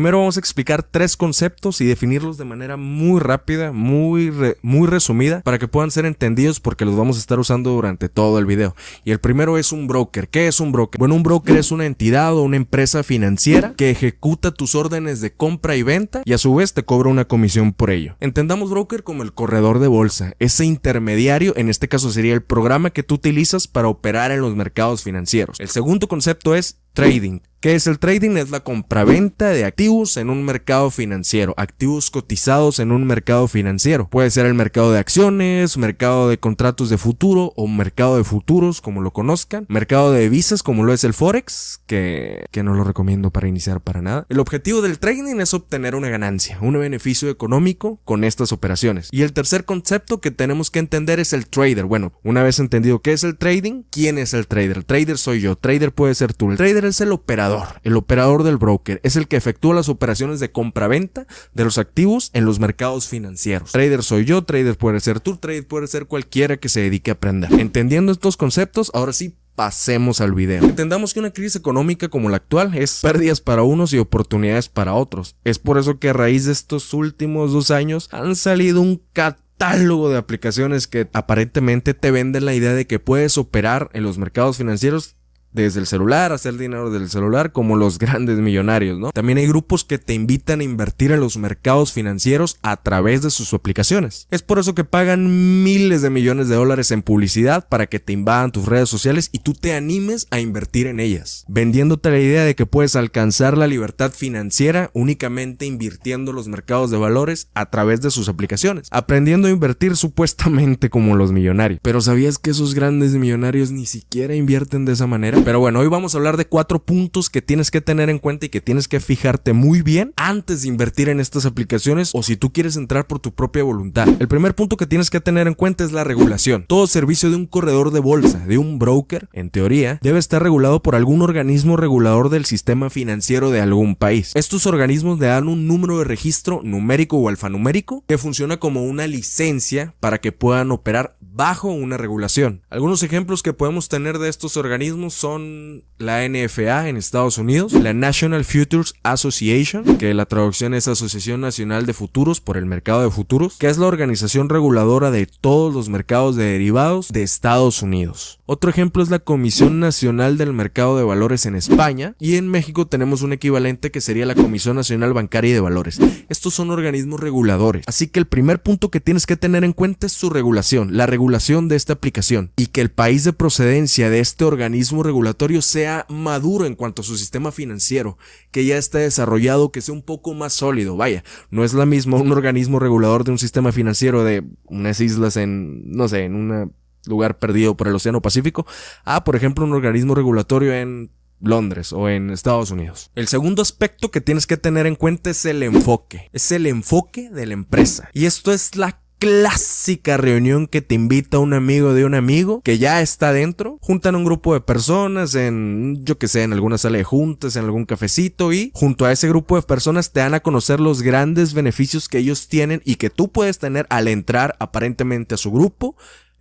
Primero 0.05 0.19
vamos 0.19 0.37
a 0.37 0.39
explicar 0.39 0.83
tres 0.83 1.17
conceptos 1.17 1.81
y 1.81 1.85
definirlos 1.85 2.37
de 2.37 2.45
manera 2.45 2.77
muy 2.77 3.19
rápida, 3.19 3.71
muy, 3.71 4.31
muy 4.61 4.87
resumida, 4.87 5.41
para 5.41 5.57
que 5.57 5.67
puedan 5.67 5.89
ser 5.89 6.05
entendidos 6.05 6.59
porque 6.59 6.85
los 6.85 6.95
vamos 6.95 7.17
a 7.17 7.19
estar 7.21 7.39
usando 7.39 7.71
durante 7.71 8.07
todo 8.07 8.37
el 8.37 8.45
video. 8.45 8.75
Y 9.03 9.09
el 9.09 9.19
primero 9.19 9.57
es 9.57 9.71
un 9.71 9.87
broker. 9.87 10.29
¿Qué 10.29 10.45
es 10.45 10.59
un 10.59 10.71
broker? 10.71 10.99
Bueno, 10.99 11.15
un 11.15 11.23
broker 11.23 11.57
es 11.57 11.71
una 11.71 11.87
entidad 11.87 12.37
o 12.37 12.43
una 12.43 12.57
empresa 12.57 13.01
financiera 13.01 13.73
que 13.75 13.89
ejecuta 13.89 14.51
tus 14.51 14.75
órdenes 14.75 15.21
de 15.21 15.33
compra 15.33 15.75
y 15.75 15.81
venta 15.81 16.21
y 16.23 16.33
a 16.33 16.37
su 16.37 16.53
vez 16.53 16.75
te 16.75 16.85
cobra 16.85 17.09
una 17.09 17.25
comisión 17.25 17.73
por 17.73 17.89
ello. 17.89 18.15
Entendamos 18.19 18.69
broker 18.69 19.01
como 19.01 19.23
el 19.23 19.33
corredor 19.33 19.79
de 19.79 19.87
bolsa, 19.87 20.35
ese 20.37 20.65
intermediario, 20.65 21.53
en 21.57 21.67
este 21.67 21.87
caso 21.87 22.11
sería 22.11 22.35
el 22.35 22.43
programa 22.43 22.91
que 22.91 23.01
tú 23.01 23.15
utilizas 23.15 23.67
para 23.67 23.87
operar 23.87 24.29
en 24.29 24.41
los 24.41 24.55
mercados 24.55 25.01
financieros. 25.01 25.59
El 25.59 25.69
segundo 25.69 26.07
concepto 26.07 26.53
es 26.53 26.77
trading. 26.95 27.41
¿Qué 27.65 27.73
es 27.73 27.87
el 27.87 27.97
trading? 27.97 28.37
Es 28.37 28.51
la 28.51 28.59
compraventa 28.59 29.49
de 29.49 29.65
activos 29.65 30.17
en 30.17 30.29
un 30.29 30.43
mercado 30.43 30.91
financiero, 30.91 31.55
activos 31.57 32.11
cotizados 32.11 32.77
en 32.77 32.91
un 32.91 33.07
mercado 33.07 33.47
financiero. 33.47 34.07
Puede 34.07 34.29
ser 34.29 34.45
el 34.45 34.53
mercado 34.53 34.91
de 34.91 34.99
acciones, 34.99 35.75
mercado 35.75 36.29
de 36.29 36.37
contratos 36.37 36.91
de 36.91 36.99
futuro 36.99 37.53
o 37.55 37.67
mercado 37.67 38.17
de 38.17 38.23
futuros, 38.23 38.81
como 38.81 39.01
lo 39.01 39.13
conozcan, 39.13 39.65
mercado 39.67 40.11
de 40.11 40.21
divisas, 40.21 40.61
como 40.61 40.83
lo 40.83 40.93
es 40.93 41.03
el 41.03 41.15
Forex, 41.15 41.81
que, 41.87 42.45
que 42.51 42.61
no 42.61 42.75
lo 42.75 42.83
recomiendo 42.83 43.31
para 43.31 43.47
iniciar 43.47 43.81
para 43.81 44.03
nada. 44.03 44.27
El 44.29 44.39
objetivo 44.39 44.83
del 44.83 44.99
trading 44.99 45.39
es 45.39 45.55
obtener 45.55 45.95
una 45.95 46.09
ganancia, 46.09 46.59
un 46.61 46.79
beneficio 46.79 47.31
económico 47.31 47.99
con 48.03 48.23
estas 48.23 48.51
operaciones. 48.51 49.09
Y 49.11 49.23
el 49.23 49.33
tercer 49.33 49.65
concepto 49.65 50.21
que 50.21 50.29
tenemos 50.29 50.69
que 50.69 50.77
entender 50.77 51.19
es 51.19 51.33
el 51.33 51.47
trader. 51.47 51.85
Bueno, 51.85 52.13
una 52.23 52.43
vez 52.43 52.59
entendido 52.59 53.01
qué 53.01 53.13
es 53.13 53.23
el 53.23 53.39
trading, 53.39 53.85
¿quién 53.89 54.19
es 54.19 54.35
el 54.35 54.45
trader? 54.45 54.77
El 54.77 54.85
trader 54.85 55.17
soy 55.17 55.41
yo, 55.41 55.55
trader 55.55 55.91
puede 55.91 56.13
ser 56.13 56.35
tú. 56.35 56.51
El 56.51 56.57
trader 56.57 56.84
es 56.85 57.01
el 57.01 57.11
operador 57.11 57.65
el 57.83 57.95
operador 57.95 58.43
del 58.43 58.57
broker, 58.57 58.99
es 59.03 59.15
el 59.15 59.27
que 59.27 59.35
efectúa 59.35 59.75
las 59.75 59.89
operaciones 59.89 60.39
de 60.39 60.51
compra-venta 60.51 61.27
de 61.53 61.63
los 61.63 61.77
activos 61.77 62.29
en 62.33 62.45
los 62.45 62.59
mercados 62.59 63.07
financieros. 63.07 63.71
Trader 63.71 64.03
soy 64.03 64.25
yo, 64.25 64.43
trader 64.43 64.77
puede 64.77 64.99
ser 64.99 65.19
tú, 65.19 65.37
trader 65.37 65.67
puede 65.67 65.87
ser 65.87 66.05
cualquiera 66.05 66.57
que 66.57 66.69
se 66.69 66.81
dedique 66.81 67.11
a 67.11 67.15
aprender. 67.15 67.53
Entendiendo 67.59 68.11
estos 68.11 68.37
conceptos, 68.37 68.91
ahora 68.93 69.13
sí 69.13 69.35
pasemos 69.55 70.19
al 70.19 70.33
video. 70.33 70.63
Entendamos 70.63 71.13
que 71.13 71.19
una 71.19 71.31
crisis 71.31 71.55
económica 71.55 72.09
como 72.09 72.29
la 72.29 72.37
actual 72.37 72.75
es 72.75 72.99
pérdidas 73.01 73.39
para 73.39 73.63
unos 73.63 73.93
y 73.93 73.99
oportunidades 73.99 74.67
para 74.67 74.93
otros. 74.93 75.35
Es 75.43 75.59
por 75.59 75.77
eso 75.77 75.99
que 75.99 76.09
a 76.09 76.13
raíz 76.13 76.45
de 76.45 76.51
estos 76.51 76.93
últimos 76.93 77.53
dos 77.53 77.71
años 77.71 78.09
han 78.11 78.35
salido 78.35 78.81
un 78.81 79.01
catálogo 79.13 80.09
de 80.09 80.17
aplicaciones 80.17 80.87
que 80.87 81.07
aparentemente 81.13 81.93
te 81.93 82.11
venden 82.11 82.45
la 82.45 82.53
idea 82.53 82.73
de 82.73 82.87
que 82.87 82.99
puedes 82.99 83.37
operar 83.37 83.89
en 83.93 84.03
los 84.03 84.17
mercados 84.17 84.57
financieros 84.57 85.15
desde 85.55 85.79
el 85.79 85.87
celular, 85.87 86.31
hacer 86.31 86.57
dinero 86.57 86.91
del 86.91 87.09
celular, 87.09 87.51
como 87.51 87.75
los 87.75 87.97
grandes 87.99 88.37
millonarios, 88.37 88.99
¿no? 88.99 89.11
También 89.11 89.37
hay 89.37 89.47
grupos 89.47 89.83
que 89.83 89.97
te 89.97 90.13
invitan 90.13 90.59
a 90.59 90.63
invertir 90.63 91.11
en 91.11 91.21
los 91.21 91.37
mercados 91.37 91.93
financieros 91.93 92.57
a 92.61 92.77
través 92.77 93.21
de 93.21 93.31
sus 93.31 93.53
aplicaciones. 93.53 94.27
Es 94.31 94.41
por 94.41 94.59
eso 94.59 94.75
que 94.75 94.83
pagan 94.83 95.63
miles 95.63 96.01
de 96.01 96.09
millones 96.09 96.49
de 96.49 96.55
dólares 96.55 96.91
en 96.91 97.01
publicidad 97.01 97.67
para 97.67 97.87
que 97.87 97.99
te 97.99 98.13
invadan 98.13 98.51
tus 98.51 98.65
redes 98.65 98.89
sociales 98.89 99.29
y 99.31 99.39
tú 99.39 99.53
te 99.53 99.73
animes 99.73 100.27
a 100.31 100.39
invertir 100.39 100.87
en 100.87 100.99
ellas, 100.99 101.45
vendiéndote 101.47 102.11
la 102.11 102.19
idea 102.19 102.43
de 102.43 102.55
que 102.55 102.65
puedes 102.65 102.95
alcanzar 102.95 103.57
la 103.57 103.67
libertad 103.67 104.11
financiera 104.11 104.91
únicamente 104.93 105.65
invirtiendo 105.65 106.31
en 106.31 106.35
los 106.35 106.47
mercados 106.47 106.91
de 106.91 106.97
valores 106.97 107.49
a 107.53 107.69
través 107.69 108.01
de 108.01 108.11
sus 108.11 108.29
aplicaciones, 108.29 108.87
aprendiendo 108.91 109.47
a 109.47 109.51
invertir 109.51 109.95
supuestamente 109.95 110.89
como 110.89 111.15
los 111.15 111.31
millonarios. 111.31 111.79
Pero 111.81 112.01
¿sabías 112.01 112.37
que 112.37 112.51
esos 112.51 112.73
grandes 112.73 113.13
millonarios 113.13 113.71
ni 113.71 113.85
siquiera 113.85 114.35
invierten 114.35 114.85
de 114.85 114.93
esa 114.93 115.07
manera? 115.07 115.41
Pero 115.45 115.59
bueno, 115.59 115.79
hoy 115.79 115.87
vamos 115.87 116.15
a 116.15 116.17
hablar 116.17 116.37
de 116.37 116.47
cuatro 116.47 116.83
puntos 116.83 117.29
que 117.29 117.39
tienes 117.39 117.69
que 117.69 117.79
tener 117.79 118.09
en 118.09 118.17
cuenta 118.17 118.47
y 118.47 118.49
que 118.49 118.61
tienes 118.61 118.87
que 118.87 118.99
fijarte 118.99 119.53
muy 119.53 119.83
bien 119.83 120.11
antes 120.15 120.63
de 120.63 120.69
invertir 120.69 121.07
en 121.07 121.19
estas 121.19 121.45
aplicaciones 121.45 122.09
o 122.15 122.23
si 122.23 122.35
tú 122.35 122.51
quieres 122.51 122.77
entrar 122.77 123.05
por 123.05 123.19
tu 123.19 123.31
propia 123.31 123.63
voluntad. 123.63 124.07
El 124.19 124.27
primer 124.27 124.55
punto 124.55 124.75
que 124.75 124.87
tienes 124.87 125.11
que 125.11 125.21
tener 125.21 125.45
en 125.45 125.53
cuenta 125.53 125.83
es 125.83 125.91
la 125.91 126.03
regulación. 126.03 126.65
Todo 126.67 126.87
servicio 126.87 127.29
de 127.29 127.35
un 127.35 127.45
corredor 127.45 127.91
de 127.91 127.99
bolsa, 127.99 128.39
de 128.39 128.57
un 128.57 128.79
broker, 128.79 129.29
en 129.33 129.51
teoría, 129.51 129.99
debe 130.01 130.17
estar 130.17 130.41
regulado 130.41 130.81
por 130.81 130.95
algún 130.95 131.21
organismo 131.21 131.77
regulador 131.77 132.29
del 132.29 132.45
sistema 132.45 132.89
financiero 132.89 133.51
de 133.51 133.61
algún 133.61 133.95
país. 133.95 134.31
Estos 134.33 134.65
organismos 134.65 135.19
le 135.19 135.27
dan 135.27 135.47
un 135.47 135.67
número 135.67 135.99
de 135.99 136.05
registro 136.05 136.61
numérico 136.63 137.17
o 137.17 137.29
alfanumérico 137.29 138.03
que 138.07 138.17
funciona 138.17 138.57
como 138.57 138.83
una 138.83 139.05
licencia 139.05 139.93
para 139.99 140.17
que 140.17 140.31
puedan 140.31 140.71
operar 140.71 141.17
bajo 141.35 141.67
una 141.67 141.97
regulación. 141.97 142.61
Algunos 142.69 143.03
ejemplos 143.03 143.43
que 143.43 143.51
podemos 143.51 143.89
tener 143.89 144.19
de 144.19 144.29
estos 144.29 144.55
organismos 144.55 145.13
son 145.13 145.83
la 145.97 146.27
NFA 146.27 146.87
en 146.87 146.95
Estados 146.95 147.37
Unidos, 147.37 147.73
la 147.73 147.93
National 147.93 148.45
Futures 148.45 148.93
Association, 149.03 149.97
que 149.97 150.13
la 150.13 150.25
traducción 150.25 150.73
es 150.73 150.87
Asociación 150.87 151.41
Nacional 151.41 151.85
de 151.85 151.93
Futuros 151.93 152.39
por 152.39 152.55
el 152.55 152.65
Mercado 152.65 153.03
de 153.03 153.11
Futuros, 153.11 153.57
que 153.57 153.67
es 153.67 153.77
la 153.77 153.87
organización 153.87 154.47
reguladora 154.47 155.11
de 155.11 155.25
todos 155.25 155.73
los 155.73 155.89
mercados 155.89 156.37
de 156.37 156.45
derivados 156.45 157.09
de 157.09 157.23
Estados 157.23 157.81
Unidos. 157.81 158.39
Otro 158.45 158.69
ejemplo 158.69 159.03
es 159.03 159.09
la 159.09 159.19
Comisión 159.19 159.79
Nacional 159.79 160.37
del 160.37 160.53
Mercado 160.53 160.97
de 160.97 161.03
Valores 161.03 161.45
en 161.45 161.55
España 161.55 162.15
y 162.19 162.35
en 162.35 162.47
México 162.47 162.87
tenemos 162.87 163.23
un 163.23 163.33
equivalente 163.33 163.91
que 163.91 164.01
sería 164.01 164.25
la 164.25 164.35
Comisión 164.35 164.75
Nacional 164.77 165.13
Bancaria 165.13 165.51
y 165.51 165.53
de 165.53 165.59
Valores. 165.59 165.99
Estos 166.29 166.53
son 166.53 166.69
organismos 166.69 167.19
reguladores, 167.19 167.83
así 167.87 168.07
que 168.07 168.19
el 168.19 168.27
primer 168.27 168.61
punto 168.61 168.89
que 168.89 169.01
tienes 169.01 169.25
que 169.25 169.35
tener 169.35 169.63
en 169.63 169.73
cuenta 169.73 170.05
es 170.07 170.13
su 170.13 170.29
regulación, 170.29 170.95
la 170.95 171.05
regulación 171.07 171.24
de 171.27 171.75
esta 171.75 171.93
aplicación 171.93 172.51
y 172.55 172.67
que 172.67 172.81
el 172.81 172.91
país 172.91 173.23
de 173.23 173.33
procedencia 173.33 174.09
de 174.09 174.19
este 174.19 174.45
organismo 174.45 175.03
regulatorio 175.03 175.61
sea 175.61 176.05
maduro 176.09 176.65
en 176.65 176.75
cuanto 176.75 177.01
a 177.01 177.05
su 177.05 177.17
sistema 177.17 177.51
financiero, 177.51 178.17
que 178.51 178.65
ya 178.65 178.77
esté 178.77 178.99
desarrollado, 178.99 179.71
que 179.71 179.81
sea 179.81 179.93
un 179.93 180.01
poco 180.01 180.33
más 180.33 180.53
sólido. 180.53 180.95
Vaya, 180.97 181.23
no 181.49 181.63
es 181.63 181.73
la 181.73 181.85
misma 181.85 182.17
un 182.17 182.31
organismo 182.31 182.79
regulador 182.79 183.23
de 183.23 183.31
un 183.31 183.39
sistema 183.39 183.71
financiero 183.71 184.23
de 184.23 184.43
unas 184.65 184.99
islas 185.01 185.37
en, 185.37 185.91
no 185.91 186.07
sé, 186.07 186.23
en 186.25 186.35
un 186.35 186.73
lugar 187.05 187.37
perdido 187.37 187.75
por 187.77 187.87
el 187.87 187.95
Océano 187.95 188.21
Pacífico, 188.21 188.65
a, 189.03 189.23
por 189.23 189.35
ejemplo, 189.35 189.65
un 189.65 189.73
organismo 189.73 190.15
regulatorio 190.15 190.73
en 190.73 191.11
Londres 191.41 191.93
o 191.93 192.09
en 192.09 192.29
Estados 192.29 192.71
Unidos. 192.71 193.11
El 193.15 193.27
segundo 193.27 193.61
aspecto 193.61 194.09
que 194.09 194.21
tienes 194.21 194.47
que 194.47 194.57
tener 194.57 194.87
en 194.87 194.95
cuenta 194.95 195.29
es 195.29 195.45
el 195.45 195.63
enfoque. 195.63 196.29
Es 196.33 196.51
el 196.51 196.65
enfoque 196.65 197.29
de 197.29 197.45
la 197.45 197.53
empresa. 197.53 198.09
Y 198.13 198.25
esto 198.25 198.51
es 198.51 198.75
la 198.75 199.01
clásica 199.19 200.17
reunión 200.17 200.67
que 200.67 200.81
te 200.81 200.95
invita 200.95 201.39
un 201.39 201.53
amigo 201.53 201.93
de 201.93 202.05
un 202.05 202.15
amigo 202.15 202.61
que 202.61 202.77
ya 202.77 203.01
está 203.01 203.31
dentro. 203.31 203.77
Juntan 203.81 204.15
un 204.15 204.25
grupo 204.25 204.53
de 204.53 204.61
personas 204.61 205.35
en, 205.35 206.03
yo 206.03 206.17
que 206.17 206.27
sé, 206.27 206.43
en 206.43 206.53
alguna 206.53 206.77
sala 206.77 206.97
de 206.97 207.03
juntas, 207.03 207.55
en 207.55 207.65
algún 207.65 207.85
cafecito 207.85 208.53
y 208.53 208.71
junto 208.73 209.05
a 209.05 209.11
ese 209.11 209.27
grupo 209.27 209.55
de 209.55 209.61
personas 209.61 210.11
te 210.11 210.19
dan 210.19 210.33
a 210.33 210.41
conocer 210.41 210.79
los 210.79 211.01
grandes 211.01 211.53
beneficios 211.53 212.09
que 212.09 212.19
ellos 212.19 212.47
tienen 212.47 212.81
y 212.85 212.95
que 212.95 213.09
tú 213.09 213.31
puedes 213.31 213.59
tener 213.59 213.87
al 213.89 214.07
entrar 214.07 214.55
aparentemente 214.59 215.35
a 215.35 215.37
su 215.37 215.51
grupo 215.51 215.95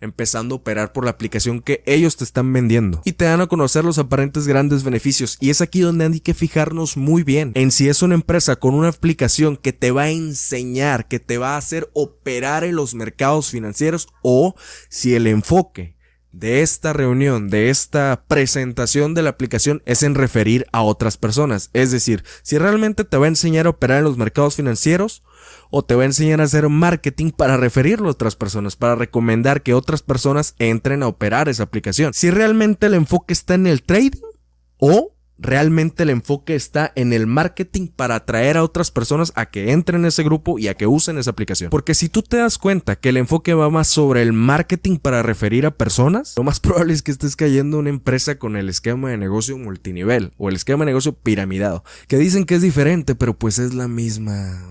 empezando 0.05 0.55
a 0.55 0.57
operar 0.57 0.93
por 0.93 1.03
la 1.03 1.11
aplicación 1.11 1.61
que 1.61 1.83
ellos 1.85 2.15
te 2.15 2.23
están 2.23 2.51
vendiendo 2.53 3.01
y 3.03 3.13
te 3.13 3.25
dan 3.25 3.41
a 3.41 3.47
conocer 3.47 3.83
los 3.83 3.97
aparentes 3.97 4.47
grandes 4.47 4.83
beneficios 4.83 5.37
y 5.41 5.49
es 5.49 5.61
aquí 5.61 5.81
donde 5.81 6.05
hay 6.05 6.19
que 6.19 6.33
fijarnos 6.33 6.95
muy 6.95 7.23
bien 7.23 7.51
en 7.55 7.71
si 7.71 7.89
es 7.89 8.01
una 8.01 8.15
empresa 8.15 8.55
con 8.55 8.73
una 8.73 8.89
aplicación 8.89 9.57
que 9.57 9.73
te 9.73 9.91
va 9.91 10.03
a 10.03 10.09
enseñar, 10.09 11.07
que 11.07 11.19
te 11.19 11.37
va 11.37 11.55
a 11.55 11.57
hacer 11.57 11.89
operar 11.93 12.63
en 12.63 12.75
los 12.75 12.95
mercados 12.95 13.49
financieros 13.49 14.07
o 14.21 14.55
si 14.89 15.15
el 15.15 15.27
enfoque 15.27 15.95
de 16.35 16.61
esta 16.61 16.91
reunión, 16.91 17.49
de 17.49 17.69
esta 17.69 18.25
presentación 18.27 19.13
de 19.13 19.21
la 19.21 19.29
aplicación 19.29 19.81
es 19.85 20.03
en 20.03 20.15
referir 20.15 20.67
a 20.73 20.81
otras 20.81 21.15
personas. 21.15 21.69
Es 21.71 21.91
decir, 21.91 22.25
si 22.43 22.57
realmente 22.57 23.05
te 23.05 23.17
va 23.17 23.25
a 23.25 23.29
enseñar 23.29 23.67
a 23.67 23.69
operar 23.69 23.99
en 23.99 24.03
los 24.03 24.17
mercados 24.17 24.55
financieros 24.55 25.23
o 25.69 25.83
te 25.83 25.95
va 25.95 26.03
a 26.03 26.07
enseñar 26.07 26.41
a 26.41 26.45
hacer 26.45 26.69
marketing 26.69 27.31
para 27.31 27.57
referirlo 27.57 28.07
a 28.07 28.11
otras 28.11 28.35
personas, 28.35 28.75
para 28.75 28.95
recomendar 28.95 29.63
que 29.63 29.73
otras 29.73 30.01
personas 30.01 30.55
entren 30.59 31.03
a 31.03 31.07
operar 31.07 31.49
esa 31.49 31.63
aplicación. 31.63 32.13
Si 32.13 32.29
realmente 32.29 32.87
el 32.87 32.93
enfoque 32.93 33.33
está 33.33 33.55
en 33.55 33.67
el 33.67 33.83
trading 33.83 34.21
o 34.77 35.15
Realmente 35.37 36.03
el 36.03 36.11
enfoque 36.11 36.55
está 36.55 36.93
en 36.95 37.11
el 37.11 37.27
marketing 37.27 37.87
para 37.87 38.15
atraer 38.15 38.55
a 38.55 38.63
otras 38.63 38.89
personas 38.89 39.33
a 39.35 39.47
que 39.47 39.73
entren 39.73 40.01
en 40.01 40.07
ese 40.07 40.23
grupo 40.23 40.57
y 40.57 40.69
a 40.69 40.75
que 40.75 40.87
usen 40.87 41.17
esa 41.17 41.31
aplicación. 41.31 41.69
Porque 41.71 41.93
si 41.93 42.07
tú 42.07 42.21
te 42.21 42.37
das 42.37 42.57
cuenta 42.57 42.95
que 42.95 43.09
el 43.09 43.17
enfoque 43.17 43.53
va 43.53 43.69
más 43.69 43.89
sobre 43.89 44.21
el 44.21 44.31
marketing 44.31 44.97
para 44.97 45.23
referir 45.23 45.65
a 45.65 45.71
personas, 45.71 46.35
lo 46.37 46.43
más 46.43 46.59
probable 46.61 46.93
es 46.93 47.01
que 47.01 47.11
estés 47.11 47.35
cayendo 47.35 47.77
en 47.77 47.81
una 47.81 47.89
empresa 47.89 48.39
con 48.39 48.55
el 48.55 48.69
esquema 48.69 49.09
de 49.09 49.17
negocio 49.17 49.57
multinivel 49.57 50.31
o 50.37 50.47
el 50.47 50.55
esquema 50.55 50.85
de 50.85 50.91
negocio 50.91 51.13
piramidado, 51.13 51.83
que 52.07 52.17
dicen 52.17 52.45
que 52.45 52.55
es 52.55 52.61
diferente, 52.61 53.13
pero 53.13 53.37
pues 53.37 53.59
es 53.59 53.73
la 53.73 53.89
misma 53.89 54.61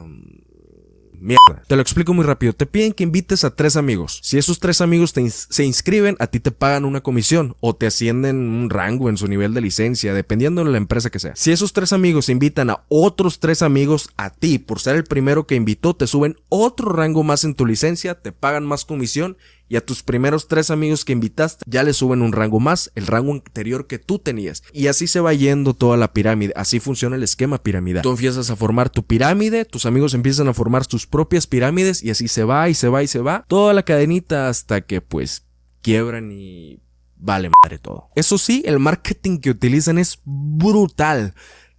Mierda. 1.25 1.63
Te 1.67 1.75
lo 1.75 1.81
explico 1.81 2.13
muy 2.13 2.25
rápido. 2.25 2.53
Te 2.53 2.67
piden 2.67 2.93
que 2.93 3.03
invites 3.03 3.45
a 3.45 3.57
tres 3.57 3.77
amigos. 3.77 4.21
Si 4.23 4.37
esos 4.37 4.61
tres 4.61 4.83
amigos 4.83 5.15
se 5.49 5.65
inscriben, 5.65 6.17
a 6.21 6.27
ti 6.27 6.39
te 6.39 6.51
pagan 6.51 6.85
una 6.85 7.01
comisión 7.01 7.57
o 7.61 7.75
te 7.75 7.87
ascienden 7.87 8.37
un 8.37 8.69
rango 8.69 9.09
en 9.09 9.17
su 9.17 9.27
nivel 9.27 9.55
de 9.55 9.63
licencia, 9.63 10.13
dependiendo 10.13 10.63
de 10.63 10.71
la 10.71 10.77
empresa 10.77 11.09
que 11.09 11.19
sea. 11.19 11.35
Si 11.35 11.51
esos 11.51 11.73
tres 11.73 11.95
amigos 11.95 12.29
invitan 12.29 12.69
a 12.69 12.85
otros 12.89 13.41
tres 13.41 13.63
amigos 13.63 14.11
a 14.17 14.29
ti 14.29 14.59
por 14.59 14.81
ser 14.81 14.97
el 14.97 15.05
primero 15.05 15.47
que 15.47 15.55
invitó, 15.55 15.97
te 15.97 16.07
suben 16.07 16.37
otro 16.51 16.93
rango 16.93 17.23
más 17.23 17.45
en 17.45 17.55
tu 17.55 17.65
licencia, 17.65 18.21
te 18.21 18.31
pagan 18.31 18.67
más 18.67 18.85
comisión 18.85 19.39
y 19.75 19.77
a 19.77 19.85
tus 19.85 20.05
primeros 20.05 20.47
tres 20.47 20.71
amigos 20.71 21.05
que 21.05 21.13
invitaste 21.13 21.65
ya 21.67 21.83
le 21.83 21.93
suben 21.95 22.23
un 22.23 22.31
rango 22.31 22.61
más, 22.61 22.93
el 22.95 23.09
rango 23.09 23.33
anterior 23.33 23.89
que 23.89 23.99
tú 23.99 24.21
tenías. 24.21 24.63
Y 24.73 24.87
así 24.87 25.09
se 25.09 25.19
va 25.19 25.35
yendo 25.35 25.75
toda 25.75 25.97
la 25.97 26.13
pirámide, 26.13 26.53
así 26.55 26.79
funciona 26.79 27.17
el 27.17 27.25
esquema 27.25 27.61
piramidal. 27.61 28.05
Tú 28.05 28.11
empiezas 28.11 28.51
a 28.51 28.55
formar 28.55 28.89
tu 28.89 29.03
pirámide, 29.05 29.65
tus 29.65 29.85
amigos 29.85 30.15
empiezan 30.15 30.47
a 30.47 30.55
formar 30.55 30.85
sus 30.85 31.09
propias 31.09 31.49
pirámides 31.49 32.05
y 32.05 32.11
así 32.11 32.29
se 32.29 32.45
va 32.45 32.69
y 32.69 32.75
se 32.75 32.87
va 32.87 33.03
y 33.03 33.09
se 33.09 33.19
va, 33.19 33.45
toda 33.49 33.75
la 33.75 33.83
cadenita 33.83 34.49
hasta 34.49 34.83
que 34.83 35.01
pues 35.01 35.45
quiebran 35.83 36.31
y 36.31 36.79
vale 37.17 37.51
madre 37.61 37.81
todo. 37.81 38.11
Eso 38.15 38.39
sí, 38.39 38.63
el 38.67 38.79
marketing 38.79 39.39
que 39.39 39.51
utilizan 39.51 39.99
es 39.99 40.21
brutal. 40.25 41.35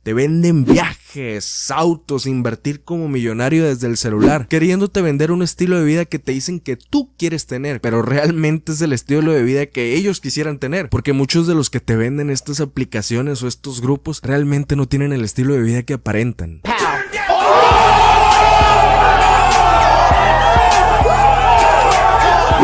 Te 0.06 0.14
venden 0.14 0.66
viajes, 0.66 1.72
autos, 1.72 2.28
invertir 2.28 2.84
como 2.84 3.10
millonario 3.10 3.66
desde 3.66 3.88
el 3.88 3.98
celular, 3.98 4.48
queriéndote 4.48 5.02
vender 5.02 5.32
un 5.32 5.42
estilo 5.42 5.80
de 5.80 5.84
vida 5.84 6.06
que 6.06 6.20
te 6.20 6.32
dicen 6.32 6.60
que 6.60 6.78
tú 6.78 7.10
quieres 7.18 7.48
tener, 7.48 7.82
pero 7.82 8.04
realmente 8.04 8.74
es 8.74 8.82
el 8.82 8.94
estilo 8.94 9.32
de 9.32 9.42
vida 9.42 9.66
que 9.66 9.96
ellos 9.96 10.22
quisieran 10.22 10.60
tener, 10.60 10.90
porque 10.90 11.14
muchos 11.14 11.48
de 11.48 11.56
los 11.56 11.72
que 11.72 11.80
te 11.80 11.96
venden 11.96 12.30
estas 12.30 12.60
aplicaciones 12.60 13.42
o 13.42 13.48
estos 13.48 13.82
grupos 13.82 14.22
realmente 14.22 14.76
no 14.76 14.88
tienen 14.88 15.12
el 15.12 15.24
estilo 15.24 15.56
de 15.56 15.64
vida 15.64 15.82
que 15.82 15.96
aparentan. 15.96 16.62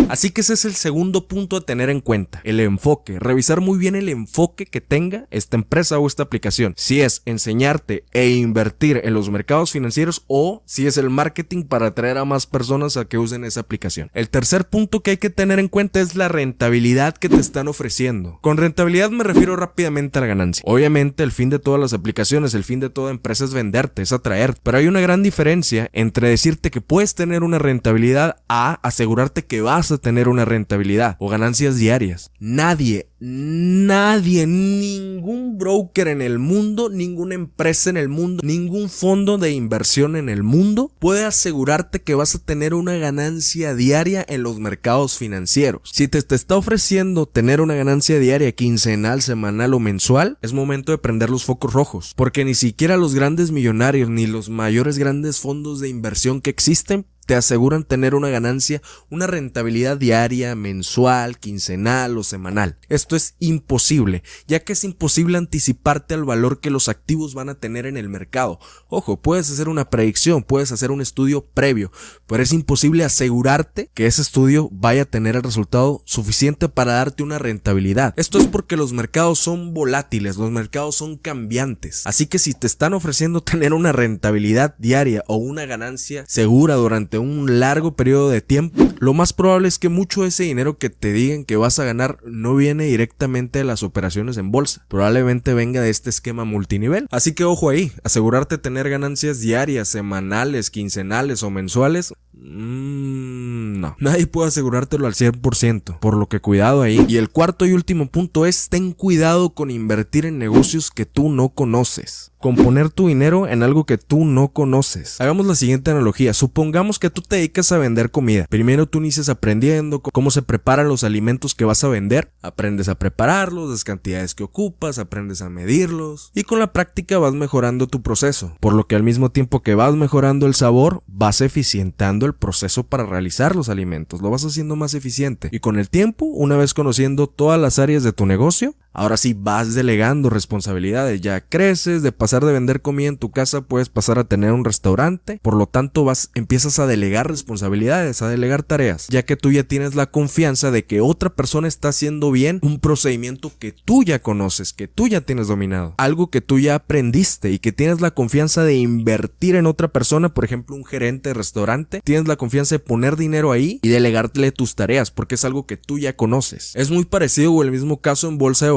Así 0.10 0.32
que 0.32 0.42
ese 0.42 0.54
es 0.54 0.66
el 0.66 0.76
segundo 0.76 1.28
punto 1.28 1.58
a 1.58 1.62
tener 1.62 1.90
en 1.90 2.02
cuenta, 2.02 2.42
el 2.44 2.60
enfoque, 2.60 3.20
revisar 3.20 3.62
muy 3.62 3.78
bien 3.78 3.96
el 3.96 4.10
enfoque 4.10 4.66
que 4.66 4.82
tenga 4.82 5.28
esta 5.32 5.58
empresa 5.58 6.00
o 6.00 6.08
esta 6.08 6.24
aplicación, 6.24 6.74
si 6.78 7.02
es 7.02 7.22
enseñarte 7.26 8.04
e 8.12 8.30
invertir 8.30 9.02
en 9.04 9.14
los 9.14 9.30
mercados 9.30 9.72
financieros 9.72 10.24
o 10.28 10.64
si 10.66 10.88
es 10.88 10.98
el 10.98 11.10
marketing 11.10 11.64
para 11.64 11.88
atraer 11.88 12.18
a 12.18 12.26
más 12.26 12.46
personas 12.46 12.98
a 12.98 13.06
que 13.06 13.18
usen 13.18 13.44
esa 13.46 13.62
aplicación. 13.62 14.10
El 14.14 14.30
tercer 14.30 14.68
punto 14.68 15.02
que 15.02 15.12
hay 15.12 15.18
que 15.18 15.30
tener 15.30 15.60
en 15.60 15.68
cuenta 15.68 16.02
es 16.02 16.16
la 16.16 16.28
rentabilidad 16.28 17.16
que 17.16 17.30
te 17.30 17.40
están 17.40 17.68
ofreciendo. 17.68 18.40
Con 18.42 18.58
rentabilidad 18.58 19.12
me 19.12 19.24
refiero 19.24 19.56
rápidamente 19.56 20.20
a 20.20 20.22
la 20.22 20.28
ganancia. 20.28 20.64
Obviamente 20.66 21.24
el 21.24 21.32
fin 21.32 21.50
de 21.50 21.60
todas 21.60 21.80
las 21.80 21.94
aplicaciones, 21.94 22.54
el 22.54 22.64
fin 22.64 22.80
de 22.80 22.90
toda 22.90 23.12
empresa 23.12 23.46
es 23.46 23.54
venderte, 23.54 24.02
es 24.02 24.12
atraer, 24.12 24.56
pero 24.64 24.78
hay 24.78 24.88
una 24.88 25.02
gran 25.02 25.24
diferencia 25.24 25.90
entre 25.94 26.30
decirte 26.30 26.72
que 26.72 26.82
puedes 26.82 27.16
tener 27.16 27.44
una 27.44 27.60
rentabilidad 27.60 28.38
a 28.48 28.74
asegurarte 28.84 29.46
que 29.46 29.62
vas 29.62 29.81
a 29.90 29.98
tener 29.98 30.28
una 30.28 30.46
rentabilidad 30.46 31.16
o 31.20 31.30
ganancias 31.30 31.78
diarias. 31.78 32.30
Nadie, 32.40 33.10
nadie, 33.20 34.46
ningún 34.46 35.58
broker 35.58 36.08
en 36.08 36.22
el 36.22 36.38
mundo, 36.38 36.90
ninguna 36.90 37.36
empresa 37.36 37.90
en 37.90 37.98
el 37.98 38.10
mundo, 38.10 38.42
ningún 38.46 38.90
fondo 38.90 39.38
de 39.38 39.52
inversión 39.52 40.16
en 40.16 40.30
el 40.30 40.44
mundo 40.44 40.92
puede 41.00 41.26
asegurarte 41.26 42.02
que 42.02 42.16
vas 42.16 42.36
a 42.36 42.40
tener 42.40 42.74
una 42.74 42.98
ganancia 42.98 43.74
diaria 43.74 44.26
en 44.28 44.44
los 44.44 44.60
mercados 44.60 45.18
financieros. 45.18 45.90
Si 45.92 46.08
te, 46.08 46.22
te 46.22 46.36
está 46.36 46.58
ofreciendo 46.58 47.26
tener 47.26 47.62
una 47.62 47.76
ganancia 47.76 48.20
diaria 48.20 48.52
quincenal, 48.52 49.22
semanal 49.22 49.74
o 49.74 49.80
mensual, 49.80 50.38
es 50.42 50.54
momento 50.54 50.92
de 50.92 50.98
prender 50.98 51.30
los 51.30 51.46
focos 51.46 51.74
rojos, 51.74 52.14
porque 52.16 52.46
ni 52.46 52.54
siquiera 52.54 52.98
los 52.98 53.16
grandes 53.16 53.52
millonarios 53.52 54.10
ni 54.10 54.28
los 54.28 54.50
mayores 54.50 54.98
grandes 54.98 55.40
fondos 55.40 55.80
de 55.80 55.90
inversión 55.90 56.42
que 56.42 56.50
existen 56.50 57.06
te 57.26 57.36
aseguran 57.36 57.84
tener 57.84 58.16
una 58.16 58.30
ganancia, 58.30 58.82
una 59.10 59.28
rentabilidad 59.28 59.98
diaria, 59.98 60.56
mensual, 60.56 61.38
quincenal 61.38 62.18
o 62.18 62.24
semanal. 62.24 62.78
Esto 62.90 63.16
es 63.16 63.36
imposible, 63.40 64.24
ya 64.48 64.60
que 64.62 64.74
es 64.74 64.84
imposible 64.84 65.38
anticiparte 65.38 66.14
al 66.14 66.24
valor 66.24 66.60
que 66.60 66.70
los 66.70 66.90
activos 66.90 67.34
van 67.34 67.50
a 67.50 67.56
tener 67.56 67.86
en 67.86 67.98
el 67.98 68.10
mercado. 68.10 68.60
Ojo, 68.90 69.22
puedes 69.22 69.50
hacer 69.50 69.70
una 69.70 69.90
predicción, 69.90 70.44
puedes 70.44 70.72
hacer 70.72 70.92
un 70.92 71.02
estudio 71.02 71.46
previo, 71.46 71.92
pero 72.28 72.44
es 72.44 72.54
imposible 72.54 73.04
asegurarte 73.04 73.90
que 73.94 74.08
ese 74.08 74.22
estudio 74.22 74.70
vaya 74.72 75.04
a 75.04 75.06
tener 75.06 75.36
el 75.36 75.44
resultado 75.44 76.02
suficiente 76.06 76.70
para 76.70 76.94
darte 76.94 77.24
una 77.24 77.40
rentabilidad. 77.40 78.14
Esto 78.18 78.40
es 78.40 78.48
porque 78.48 78.78
los 78.78 78.94
mercados 78.94 79.40
son 79.40 79.74
volátiles, 79.74 80.38
los 80.38 80.52
mercados 80.52 80.96
son 80.96 81.18
cambiantes. 81.18 82.06
Así 82.06 82.26
que 82.26 82.40
si 82.40 82.54
te 82.54 82.68
están 82.68 82.94
ofreciendo 82.94 83.42
tener 83.42 83.74
una 83.74 83.92
rentabilidad 83.92 84.76
diaria 84.78 85.24
o 85.28 85.36
una 85.36 85.66
ganancia 85.66 86.26
segura 86.28 86.76
durante 86.76 87.11
un 87.18 87.60
largo 87.60 87.96
periodo 87.96 88.30
de 88.30 88.42
tiempo, 88.42 88.92
lo 89.00 89.14
más 89.14 89.34
probable 89.34 89.68
es 89.68 89.80
que 89.80 89.90
mucho 89.90 90.22
de 90.22 90.30
ese 90.30 90.44
dinero 90.44 90.78
que 90.78 90.90
te 90.90 91.12
digan 91.12 91.46
que 91.46 91.56
vas 91.56 91.80
a 91.80 91.84
ganar 91.84 92.18
no 92.24 92.56
viene 92.56 92.86
directamente 92.86 93.60
de 93.60 93.66
las 93.66 93.84
operaciones 93.84 94.38
en 94.38 94.52
bolsa. 94.52 94.86
Probablemente 94.88 95.54
venga 95.54 95.82
de 95.82 95.90
este 95.90 96.10
esquema 96.10 96.46
multinivel. 96.46 97.08
Así 97.12 97.34
que 97.34 97.44
ojo 97.44 97.70
ahí, 97.70 97.92
asegurarte 98.04 98.58
tener 98.58 98.90
ganancias 98.90 99.40
diarias, 99.40 99.88
semanales, 99.88 100.70
quincenales 100.70 101.44
o 101.44 101.50
mensuales. 101.50 102.14
Mmm, 102.34 103.80
no, 103.80 103.96
nadie 104.00 104.28
puede 104.28 104.48
asegurártelo 104.48 105.08
al 105.08 105.14
100%, 105.14 106.00
por 106.00 106.16
lo 106.16 106.28
que 106.28 106.40
cuidado 106.40 106.82
ahí. 106.82 107.06
Y 107.08 107.18
el 107.18 107.30
cuarto 107.30 107.66
y 107.66 107.74
último 107.74 108.08
punto 108.08 108.46
es 108.46 108.70
ten 108.70 108.94
cuidado 108.94 109.52
con 109.52 109.70
invertir 109.72 110.26
en 110.26 110.40
negocios 110.40 110.92
que 110.92 111.06
tú 111.06 111.30
no 111.30 111.50
conoces 111.50 112.32
con 112.42 112.56
poner 112.56 112.90
tu 112.90 113.08
dinero 113.08 113.48
en 113.48 113.64
algo 113.64 113.86
que 113.86 113.98
tú 113.98 114.26
no 114.26 114.50
conoces. 114.50 115.22
Hagamos 115.22 115.46
la 115.46 115.56
siguiente 115.56 115.92
analogía. 115.92 116.34
Supongamos 116.34 117.00
que 117.00 117.10
tú 117.10 117.22
te 117.22 117.38
dedicas 117.38 117.72
a 117.72 117.78
vender 117.78 118.12
comida. 118.12 118.48
Primero 118.50 118.88
tú 118.88 118.98
inicias 118.98 119.30
aprendiendo 119.30 120.02
cómo 120.02 120.32
se 120.32 120.42
preparan 120.42 120.88
los 120.88 121.04
alimentos 121.04 121.56
que 121.56 121.66
vas 121.66 121.84
a 121.84 121.88
vender. 121.88 122.32
Aprendes 122.42 122.90
a 122.90 122.96
prepararlos, 122.96 123.70
las 123.70 123.84
cantidades 123.84 124.34
que 124.34 124.44
ocupas, 124.44 124.98
aprendes 124.98 125.42
a 125.42 125.50
medirlos. 125.50 126.32
Y 126.34 126.44
con 126.44 126.60
la 126.60 126.74
práctica 126.74 127.20
vas 127.20 127.34
mejorando 127.34 127.88
tu 127.88 128.02
proceso. 128.02 128.56
Por 128.60 128.74
lo 128.74 128.88
que 128.88 128.96
al 128.96 129.04
mismo 129.04 129.30
tiempo 129.30 129.62
que 129.62 129.76
vas 129.76 129.94
mejorando 129.94 130.48
el 130.48 130.56
sabor, 130.56 131.04
vas 131.06 131.42
eficientando 131.42 132.21
el 132.26 132.34
proceso 132.34 132.84
para 132.84 133.06
realizar 133.06 133.56
los 133.56 133.70
alimentos. 133.70 134.22
Lo 134.22 134.30
vas 134.30 134.44
haciendo 134.46 134.76
más 134.76 134.94
eficiente. 134.94 135.50
Y 135.52 135.60
con 135.60 135.78
el 135.78 135.90
tiempo, 135.90 136.26
una 136.26 136.58
vez 136.58 136.74
conociendo 136.74 137.28
todas 137.28 137.60
las 137.60 137.80
áreas 137.80 138.04
de 138.04 138.14
tu 138.14 138.26
negocio, 138.26 138.76
Ahora 138.94 139.16
sí 139.16 139.34
vas 139.34 139.74
delegando 139.74 140.30
responsabilidades, 140.30 141.22
ya 141.22 141.40
creces, 141.40 142.04
de 142.04 142.12
pasar 142.12 142.44
de 142.44 142.52
vender 142.52 142.82
comida 142.82 143.08
en 143.08 143.18
tu 143.18 143.32
casa 143.32 143.62
puedes 143.62 143.88
pasar 143.88 144.20
a 144.20 144.26
tener 144.26 144.52
un 144.52 144.66
restaurante, 144.66 145.40
por 145.42 145.56
lo 145.56 145.66
tanto 145.66 146.04
vas 146.04 146.30
empiezas 146.36 146.78
a 146.78 146.88
delegar 146.88 147.30
responsabilidades, 147.30 148.22
a 148.22 148.28
delegar 148.28 148.64
tareas, 148.64 149.08
ya 149.08 149.24
que 149.24 149.38
tú 149.38 149.52
ya 149.52 149.64
tienes 149.64 149.96
la 149.96 150.08
confianza 150.08 150.72
de 150.72 150.84
que 150.84 151.00
otra 151.00 151.30
persona 151.30 151.70
está 151.70 151.90
haciendo 151.90 152.32
bien 152.32 152.60
un 152.64 152.80
procedimiento 152.80 153.52
que 153.58 153.72
tú 153.72 154.04
ya 154.04 154.20
conoces, 154.20 154.74
que 154.74 154.90
tú 154.90 155.08
ya 155.08 155.22
tienes 155.22 155.48
dominado, 155.48 155.96
algo 155.98 156.30
que 156.30 156.42
tú 156.42 156.60
ya 156.60 156.76
aprendiste 156.76 157.52
y 157.52 157.60
que 157.60 157.72
tienes 157.72 158.02
la 158.02 158.12
confianza 158.12 158.64
de 158.66 158.76
invertir 158.76 159.56
en 159.56 159.68
otra 159.68 159.88
persona, 159.88 160.34
por 160.34 160.44
ejemplo, 160.44 160.76
un 160.76 160.84
gerente 160.84 161.30
de 161.30 161.34
restaurante, 161.34 162.02
tienes 162.04 162.28
la 162.28 162.36
confianza 162.36 162.76
de 162.76 162.80
poner 162.80 163.16
dinero 163.16 163.54
ahí 163.54 163.80
y 163.82 163.88
delegarle 163.88 164.52
tus 164.52 164.76
tareas 164.76 165.12
porque 165.12 165.36
es 165.36 165.46
algo 165.46 165.66
que 165.66 165.78
tú 165.78 165.98
ya 165.98 166.18
conoces. 166.18 166.76
Es 166.76 166.92
muy 166.92 167.06
parecido 167.06 167.54
o 167.54 167.64
el 167.64 167.72
mismo 167.72 168.02
caso 168.02 168.28
en 168.28 168.38
bolsa 168.38 168.66
de 168.66 168.72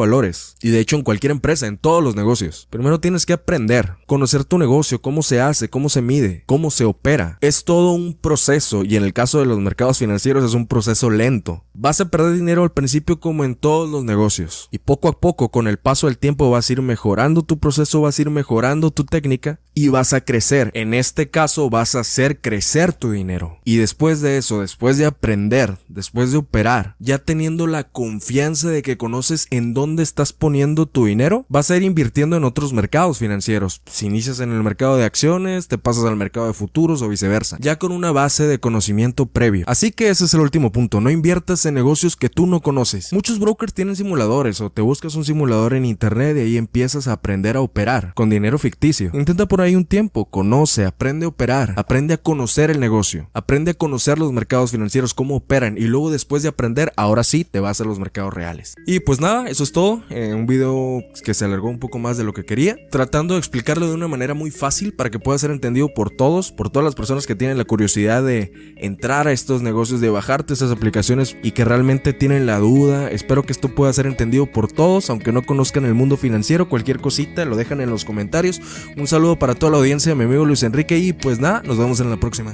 Y 0.60 0.70
de 0.70 0.80
hecho 0.80 0.96
en 0.96 1.02
cualquier 1.02 1.30
empresa, 1.30 1.66
en 1.66 1.78
todos 1.78 2.02
los 2.02 2.16
negocios. 2.16 2.66
Primero 2.70 3.00
tienes 3.00 3.26
que 3.26 3.32
aprender, 3.32 3.94
conocer 4.06 4.44
tu 4.44 4.58
negocio, 4.58 5.00
cómo 5.00 5.22
se 5.22 5.40
hace, 5.40 5.68
cómo 5.70 5.88
se 5.88 6.02
mide, 6.02 6.44
cómo 6.46 6.70
se 6.70 6.84
opera. 6.84 7.38
Es 7.40 7.64
todo 7.64 7.92
un 7.92 8.14
proceso 8.14 8.84
y 8.84 8.96
en 8.96 9.04
el 9.04 9.12
caso 9.12 9.38
de 9.38 9.46
los 9.46 9.58
mercados 9.58 9.98
financieros 9.98 10.44
es 10.44 10.54
un 10.54 10.66
proceso 10.66 11.10
lento. 11.10 11.64
Vas 11.72 12.00
a 12.00 12.08
perder 12.08 12.34
dinero 12.34 12.62
al 12.62 12.72
principio 12.72 13.20
como 13.20 13.44
en 13.44 13.54
todos 13.54 13.88
los 13.88 14.04
negocios. 14.04 14.68
Y 14.70 14.78
poco 14.78 15.08
a 15.08 15.20
poco, 15.20 15.50
con 15.50 15.68
el 15.68 15.78
paso 15.78 16.06
del 16.06 16.18
tiempo, 16.18 16.50
vas 16.50 16.68
a 16.68 16.72
ir 16.72 16.82
mejorando 16.82 17.42
tu 17.42 17.58
proceso, 17.58 18.00
vas 18.00 18.18
a 18.18 18.22
ir 18.22 18.30
mejorando 18.30 18.90
tu 18.90 19.04
técnica 19.04 19.60
y 19.74 19.88
vas 19.88 20.12
a 20.12 20.20
crecer. 20.20 20.70
En 20.74 20.94
este 20.94 21.30
caso, 21.30 21.70
vas 21.70 21.94
a 21.94 22.00
hacer 22.00 22.40
crecer 22.40 22.92
tu 22.92 23.10
dinero. 23.10 23.58
Y 23.64 23.76
después 23.76 24.20
de 24.20 24.38
eso, 24.38 24.60
después 24.60 24.98
de 24.98 25.06
aprender, 25.06 25.78
después 25.88 26.32
de 26.32 26.38
operar, 26.38 26.96
ya 26.98 27.18
teniendo 27.18 27.66
la 27.66 27.84
confianza 27.84 28.68
de 28.68 28.82
que 28.82 28.96
conoces 28.96 29.46
en 29.50 29.74
dónde 29.74 29.93
estás 30.02 30.32
poniendo 30.32 30.86
tu 30.86 31.06
dinero, 31.06 31.46
vas 31.48 31.70
a 31.70 31.76
ir 31.76 31.82
invirtiendo 31.82 32.36
en 32.36 32.44
otros 32.44 32.72
mercados 32.72 33.18
financieros. 33.18 33.82
Si 33.86 34.06
inicias 34.06 34.40
en 34.40 34.52
el 34.52 34.62
mercado 34.62 34.96
de 34.96 35.04
acciones, 35.04 35.68
te 35.68 35.78
pasas 35.78 36.04
al 36.04 36.16
mercado 36.16 36.46
de 36.46 36.52
futuros 36.52 37.02
o 37.02 37.08
viceversa, 37.08 37.56
ya 37.60 37.78
con 37.78 37.92
una 37.92 38.12
base 38.12 38.46
de 38.46 38.58
conocimiento 38.58 39.26
previo. 39.26 39.64
Así 39.68 39.92
que 39.92 40.08
ese 40.08 40.24
es 40.24 40.34
el 40.34 40.40
último 40.40 40.72
punto, 40.72 41.00
no 41.00 41.10
inviertas 41.10 41.64
en 41.66 41.74
negocios 41.74 42.16
que 42.16 42.28
tú 42.28 42.46
no 42.46 42.60
conoces. 42.60 43.12
Muchos 43.12 43.38
brokers 43.38 43.74
tienen 43.74 43.96
simuladores 43.96 44.60
o 44.60 44.70
te 44.70 44.82
buscas 44.82 45.14
un 45.14 45.24
simulador 45.24 45.74
en 45.74 45.84
internet 45.84 46.36
y 46.36 46.40
ahí 46.40 46.56
empiezas 46.56 47.08
a 47.08 47.12
aprender 47.12 47.56
a 47.56 47.60
operar 47.60 48.12
con 48.14 48.30
dinero 48.30 48.58
ficticio. 48.58 49.10
Intenta 49.14 49.46
por 49.46 49.60
ahí 49.60 49.76
un 49.76 49.84
tiempo, 49.84 50.26
conoce, 50.26 50.84
aprende 50.84 51.26
a 51.26 51.28
operar, 51.28 51.74
aprende 51.76 52.14
a 52.14 52.18
conocer 52.18 52.70
el 52.70 52.80
negocio, 52.80 53.30
aprende 53.32 53.72
a 53.72 53.74
conocer 53.74 54.18
los 54.18 54.32
mercados 54.32 54.70
financieros, 54.70 55.14
cómo 55.14 55.36
operan 55.36 55.76
y 55.78 55.82
luego 55.82 56.10
después 56.10 56.42
de 56.42 56.48
aprender, 56.48 56.92
ahora 56.96 57.24
sí 57.24 57.44
te 57.44 57.60
vas 57.60 57.80
a 57.80 57.84
los 57.84 57.98
mercados 57.98 58.34
reales. 58.34 58.74
Y 58.86 59.00
pues 59.00 59.20
nada, 59.20 59.48
eso 59.48 59.62
es 59.64 59.72
todo. 59.72 59.83
Un 60.10 60.46
video 60.46 61.02
que 61.24 61.34
se 61.34 61.44
alargó 61.44 61.68
un 61.68 61.78
poco 61.78 61.98
más 61.98 62.16
de 62.16 62.24
lo 62.24 62.32
que 62.32 62.44
quería, 62.44 62.76
tratando 62.90 63.34
de 63.34 63.38
explicarlo 63.38 63.88
de 63.88 63.94
una 63.94 64.08
manera 64.08 64.34
muy 64.34 64.50
fácil 64.50 64.94
para 64.94 65.10
que 65.10 65.18
pueda 65.18 65.38
ser 65.38 65.50
entendido 65.50 65.92
por 65.92 66.10
todos, 66.10 66.52
por 66.52 66.70
todas 66.70 66.84
las 66.84 66.94
personas 66.94 67.26
que 67.26 67.34
tienen 67.34 67.58
la 67.58 67.64
curiosidad 67.64 68.22
de 68.22 68.52
entrar 68.76 69.28
a 69.28 69.32
estos 69.32 69.62
negocios, 69.62 70.00
de 70.00 70.10
bajarte 70.10 70.52
estas 70.52 70.70
aplicaciones 70.70 71.36
y 71.42 71.52
que 71.52 71.64
realmente 71.64 72.12
tienen 72.12 72.46
la 72.46 72.58
duda. 72.58 73.10
Espero 73.10 73.42
que 73.42 73.52
esto 73.52 73.74
pueda 73.74 73.92
ser 73.92 74.06
entendido 74.06 74.46
por 74.46 74.72
todos, 74.72 75.10
aunque 75.10 75.32
no 75.32 75.42
conozcan 75.42 75.84
el 75.84 75.94
mundo 75.94 76.16
financiero, 76.16 76.68
cualquier 76.68 77.00
cosita 77.00 77.44
lo 77.44 77.56
dejan 77.56 77.80
en 77.80 77.90
los 77.90 78.04
comentarios. 78.04 78.60
Un 78.96 79.06
saludo 79.06 79.38
para 79.38 79.54
toda 79.54 79.72
la 79.72 79.78
audiencia, 79.78 80.14
mi 80.14 80.24
amigo 80.24 80.44
Luis 80.44 80.62
Enrique 80.62 80.98
y 80.98 81.12
pues 81.12 81.40
nada, 81.40 81.62
nos 81.64 81.78
vemos 81.78 82.00
en 82.00 82.10
la 82.10 82.16
próxima. 82.16 82.52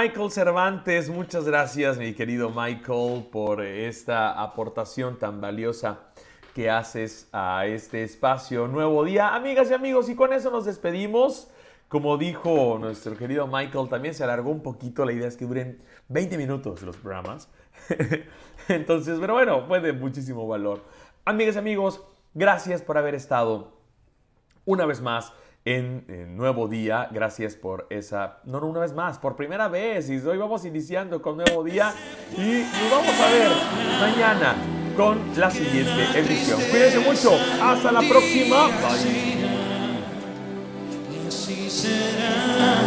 Michael 0.00 0.30
Cervantes, 0.30 1.10
muchas 1.10 1.44
gracias 1.44 1.98
mi 1.98 2.14
querido 2.14 2.50
Michael 2.50 3.26
por 3.32 3.64
esta 3.64 4.40
aportación 4.40 5.18
tan 5.18 5.40
valiosa 5.40 5.98
que 6.54 6.70
haces 6.70 7.28
a 7.32 7.66
este 7.66 8.04
espacio 8.04 8.68
Nuevo 8.68 9.04
Día. 9.04 9.34
Amigas 9.34 9.72
y 9.72 9.74
amigos, 9.74 10.08
y 10.08 10.14
con 10.14 10.32
eso 10.32 10.52
nos 10.52 10.66
despedimos. 10.66 11.50
Como 11.88 12.16
dijo 12.16 12.78
nuestro 12.78 13.16
querido 13.16 13.48
Michael, 13.48 13.88
también 13.88 14.14
se 14.14 14.22
alargó 14.22 14.50
un 14.50 14.62
poquito, 14.62 15.04
la 15.04 15.10
idea 15.10 15.26
es 15.26 15.36
que 15.36 15.46
duren 15.46 15.82
20 16.06 16.38
minutos 16.38 16.80
los 16.82 16.96
programas. 16.96 17.48
Entonces, 18.68 19.18
pero 19.20 19.34
bueno, 19.34 19.66
fue 19.66 19.80
de 19.80 19.92
muchísimo 19.92 20.46
valor. 20.46 20.84
Amigas 21.24 21.56
y 21.56 21.58
amigos, 21.58 22.00
gracias 22.34 22.82
por 22.82 22.98
haber 22.98 23.16
estado 23.16 23.72
una 24.64 24.86
vez 24.86 25.00
más 25.00 25.32
en, 25.68 26.36
Nuevo 26.36 26.68
Día. 26.68 27.08
Gracias 27.10 27.56
por 27.56 27.86
esa, 27.90 28.38
no, 28.44 28.60
no, 28.60 28.66
una 28.66 28.80
vez 28.80 28.94
más, 28.94 29.18
por 29.18 29.36
primera 29.36 29.68
vez. 29.68 30.08
Y 30.08 30.16
hoy 30.16 30.38
vamos 30.38 30.64
iniciando 30.64 31.20
con 31.20 31.36
Nuevo 31.36 31.62
Día 31.62 31.92
y 32.36 32.64
nos 32.64 32.90
vamos 32.90 33.20
a 33.20 33.30
ver 33.30 33.50
mañana 34.00 34.54
con 34.96 35.18
la 35.36 35.50
siguiente 35.50 36.18
edición. 36.18 36.60
Cuídense 36.70 37.00
mucho. 37.00 37.32
Hasta 37.62 37.92
la 37.92 38.00
próxima. 38.00 38.66
Bye. 38.66 39.38
La 41.78 42.82